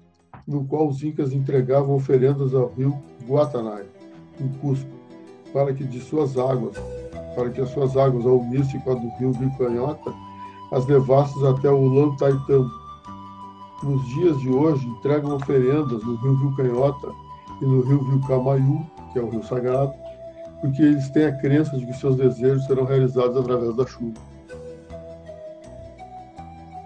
no 0.50 0.66
qual 0.66 0.88
os 0.88 1.04
incas 1.04 1.32
entregavam 1.32 1.96
oferendas 1.96 2.56
ao 2.56 2.74
rio 2.76 2.98
Guatanay, 3.28 3.86
em 4.42 4.48
Cusco, 4.60 4.90
para 5.54 5.72
que 5.72 5.84
de 5.84 6.00
suas 6.02 6.38
águas, 6.40 6.76
para 7.36 7.52
que 7.52 7.62
as 7.62 7.70
suas 7.70 7.96
águas, 7.96 8.26
ao 8.26 8.40
unir-se 8.40 8.80
com 8.80 8.92
a 8.92 8.96
do 8.96 9.10
rio 9.20 9.32
Vilcanhota, 9.32 10.12
as 10.72 10.88
levassem 10.88 11.48
até 11.48 11.70
o 11.70 11.88
Lantaitambo. 11.88 12.72
Nos 13.84 14.04
dias 14.10 14.40
de 14.40 14.50
hoje, 14.50 14.86
entregam 14.88 15.36
oferendas 15.36 16.04
no 16.04 16.16
rio 16.16 16.36
Vilcanhota 16.38 17.10
e 17.62 17.66
no 17.66 17.82
rio 17.82 18.04
Vilcamayu, 18.06 18.86
que 19.14 19.20
é 19.20 19.22
o 19.22 19.30
rio 19.30 19.44
sagrado, 19.44 19.94
porque 20.62 20.82
eles 20.82 21.10
têm 21.12 21.26
a 21.26 21.38
crença 21.38 21.78
de 21.78 21.86
que 21.86 21.94
seus 21.94 22.16
desejos 22.16 22.66
serão 22.66 22.86
realizados 22.86 23.38
através 23.38 23.76
da 23.76 23.86
chuva. 23.86 24.20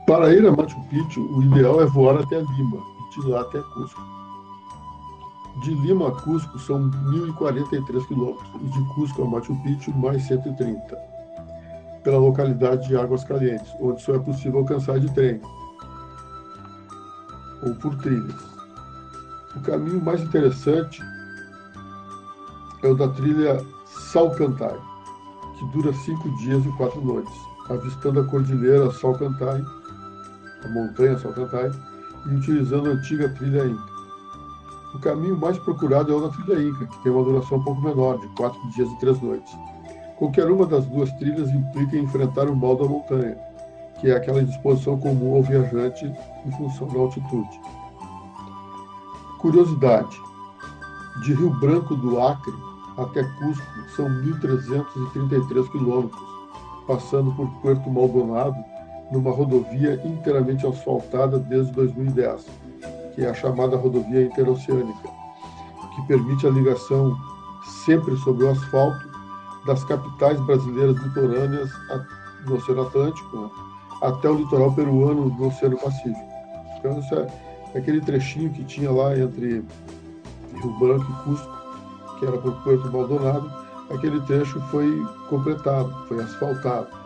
Para 0.06 0.34
ir 0.34 0.46
a 0.46 0.52
Machu 0.52 0.80
Picchu, 0.90 1.22
o 1.22 1.44
ideal 1.44 1.82
é 1.82 1.86
voar 1.86 2.18
até 2.18 2.40
Lima, 2.40 2.93
de 3.22 3.28
lá 3.28 3.42
até 3.42 3.62
Cusco. 3.62 4.02
De 5.62 5.74
Lima 5.76 6.08
a 6.08 6.12
Cusco 6.12 6.58
são 6.60 6.90
1.043 6.90 8.08
quilômetros 8.08 8.50
e 8.62 8.70
de 8.70 8.94
Cusco 8.96 9.24
a 9.24 9.26
Machu 9.26 9.56
Picchu 9.64 9.92
mais 9.92 10.24
130, 10.28 10.98
pela 12.04 12.18
localidade 12.18 12.88
de 12.88 12.98
Águas 12.98 13.24
Calientes, 13.24 13.72
onde 13.80 14.02
só 14.02 14.16
é 14.16 14.20
possível 14.20 14.60
alcançar 14.60 15.00
de 15.00 15.14
trem 15.14 15.40
ou 17.64 17.76
por 17.76 17.96
trilhas. 17.98 18.54
O 19.56 19.62
caminho 19.62 20.04
mais 20.04 20.22
interessante 20.22 21.02
é 22.82 22.88
o 22.88 22.96
da 22.96 23.08
trilha 23.10 23.64
Salcantay, 23.86 24.76
que 25.58 25.66
dura 25.68 25.94
cinco 25.94 26.30
dias 26.38 26.66
e 26.66 26.70
quatro 26.78 27.00
noites, 27.02 27.34
avistando 27.70 28.20
a 28.20 28.24
cordilheira 28.26 28.92
Salcantay, 28.92 29.64
a 30.64 30.68
montanha 30.70 31.18
Salcantay, 31.18 31.72
e 32.26 32.36
utilizando 32.36 32.90
a 32.90 32.94
antiga 32.94 33.30
trilha 33.30 33.66
Inca. 33.66 33.94
O 34.94 35.00
caminho 35.00 35.38
mais 35.38 35.58
procurado 35.58 36.12
é 36.12 36.16
o 36.16 36.22
da 36.22 36.30
trilha 36.30 36.62
Inca, 36.62 36.86
que 36.86 37.04
tem 37.04 37.12
uma 37.12 37.24
duração 37.24 37.58
um 37.58 37.64
pouco 37.64 37.82
menor, 37.82 38.20
de 38.20 38.28
quatro 38.36 38.60
dias 38.72 38.90
e 38.90 39.00
três 39.00 39.20
noites. 39.22 39.54
Qualquer 40.18 40.50
uma 40.50 40.66
das 40.66 40.86
duas 40.86 41.12
trilhas 41.14 41.50
implica 41.50 41.98
enfrentar 41.98 42.48
o 42.48 42.56
mal 42.56 42.76
da 42.76 42.86
montanha, 42.86 43.38
que 44.00 44.10
é 44.10 44.16
aquela 44.16 44.44
disposição 44.44 45.00
comum 45.00 45.36
ao 45.36 45.44
viajante 45.44 46.06
em 46.46 46.52
função 46.52 46.88
da 46.88 47.00
altitude. 47.00 47.60
Curiosidade: 49.40 50.18
de 51.22 51.34
Rio 51.34 51.50
Branco 51.60 51.96
do 51.96 52.20
Acre 52.22 52.54
até 52.98 53.24
Cusco 53.24 53.66
são 53.96 54.08
1.333 54.08 55.72
quilômetros, 55.72 56.22
passando 56.88 57.32
por 57.34 57.48
Puerto 57.62 57.90
Maldonado, 57.90 58.56
numa 59.14 59.32
rodovia 59.32 60.02
inteiramente 60.04 60.66
asfaltada 60.66 61.38
desde 61.38 61.72
2010, 61.74 62.48
que 63.14 63.24
é 63.24 63.30
a 63.30 63.34
chamada 63.34 63.78
rodovia 63.78 64.26
interoceânica, 64.26 65.10
que 65.96 66.08
permite 66.08 66.48
a 66.48 66.50
ligação 66.50 67.16
sempre 67.86 68.18
sobre 68.18 68.46
o 68.46 68.50
asfalto 68.50 69.08
das 69.68 69.84
capitais 69.84 70.40
brasileiras 70.42 70.98
litorâneas 70.98 71.72
no 72.46 72.56
Oceano 72.56 72.82
Atlântico 72.82 73.38
né, 73.38 73.50
até 74.02 74.30
o 74.30 74.36
litoral 74.36 74.74
peruano 74.74 75.30
do 75.30 75.48
Oceano 75.48 75.78
Pacífico. 75.78 76.34
Então, 76.80 77.00
isso 77.00 77.16
é, 77.16 77.28
é 77.76 77.78
aquele 77.78 78.02
trechinho 78.02 78.50
que 78.50 78.64
tinha 78.64 78.92
lá 78.92 79.18
entre 79.18 79.64
Rio 80.56 80.80
Branco 80.80 81.06
e 81.10 81.24
Cusco, 81.24 81.54
que 82.20 82.26
era 82.26 82.38
por 82.38 82.52
Porto 82.64 82.92
Maldonado, 82.92 83.50
aquele 83.92 84.20
trecho 84.22 84.60
foi 84.72 85.06
completado, 85.30 85.94
foi 86.08 86.22
asfaltado 86.22 87.03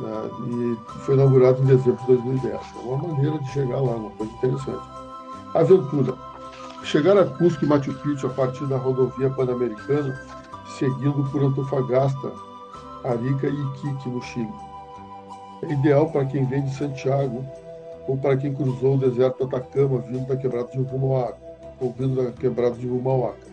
né, 0.00 0.30
e 0.46 0.76
foi 1.00 1.14
inaugurado 1.14 1.62
em 1.62 1.66
dezembro 1.66 2.00
de 2.00 2.06
2010. 2.06 2.54
É 2.54 2.60
uma 2.84 3.08
maneira 3.08 3.38
de 3.38 3.48
chegar 3.50 3.80
lá, 3.80 3.96
uma 3.96 4.10
coisa 4.10 4.32
interessante. 4.32 4.88
Aventura. 5.54 6.14
Chegar 6.84 7.18
a 7.18 7.24
Cusco 7.24 7.64
e 7.64 7.68
Machu 7.68 7.92
Picchu 7.94 8.28
a 8.28 8.30
partir 8.30 8.64
da 8.66 8.76
rodovia 8.76 9.28
pan-americana 9.30 10.18
seguindo 10.78 11.28
por 11.30 11.42
Antofagasta, 11.42 12.32
Arica 13.04 13.48
e 13.48 13.62
Iquique, 13.62 14.08
no 14.08 14.22
Chile. 14.22 14.52
É 15.62 15.72
ideal 15.72 16.10
para 16.10 16.24
quem 16.24 16.44
vem 16.44 16.64
de 16.64 16.74
Santiago 16.74 17.44
ou 18.06 18.16
para 18.16 18.36
quem 18.36 18.54
cruzou 18.54 18.94
o 18.94 18.98
deserto 18.98 19.44
Atacama 19.44 19.98
vindo 19.98 20.26
da 20.26 20.36
quebrada 20.36 20.70
de 20.70 20.78
Humauaca, 20.78 21.36
ou 21.80 21.92
vindo 21.92 22.22
da 22.22 22.30
quebrada 22.32 22.76
de 22.76 22.88
Humauaca. 22.88 23.46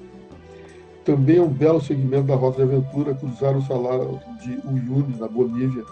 Também 1.04 1.38
é 1.38 1.42
um 1.42 1.50
belo 1.50 1.82
segmento 1.82 2.28
da 2.28 2.36
Rota 2.36 2.58
de 2.58 2.64
Aventura 2.64 3.14
cruzar 3.14 3.56
o 3.58 3.62
salário 3.62 4.20
de 4.42 4.60
Uyuni, 4.66 5.18
na 5.20 5.28
Bolívia, 5.28 5.84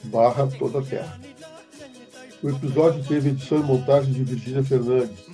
barra 0.04 0.48
toda 0.48 0.82
terra. 0.82 1.20
O 2.42 2.50
episódio 2.50 3.04
teve 3.04 3.30
edição 3.30 3.60
e 3.60 3.64
montagem 3.64 4.14
de 4.14 4.24
Virgínia 4.24 4.64
Fernandes, 4.64 5.26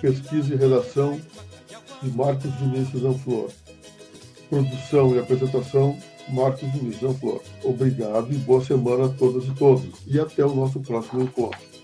pesquisa 0.00 0.52
e 0.52 0.56
redação 0.56 1.20
de 2.02 2.10
Marcos 2.10 2.50
Vinícius 2.54 3.04
Anflor, 3.04 3.50
produção 4.48 5.14
e 5.14 5.18
apresentação 5.18 5.96
Marcos 6.30 6.70
Vinícius 6.72 7.10
Anflor. 7.10 7.40
Obrigado 7.62 8.32
e 8.32 8.36
boa 8.36 8.64
semana 8.64 9.06
a 9.06 9.08
todas 9.08 9.44
e 9.44 9.50
todos. 9.54 9.84
E 10.06 10.18
até 10.18 10.44
o 10.44 10.54
nosso 10.54 10.80
próximo 10.80 11.22
encontro. 11.22 11.77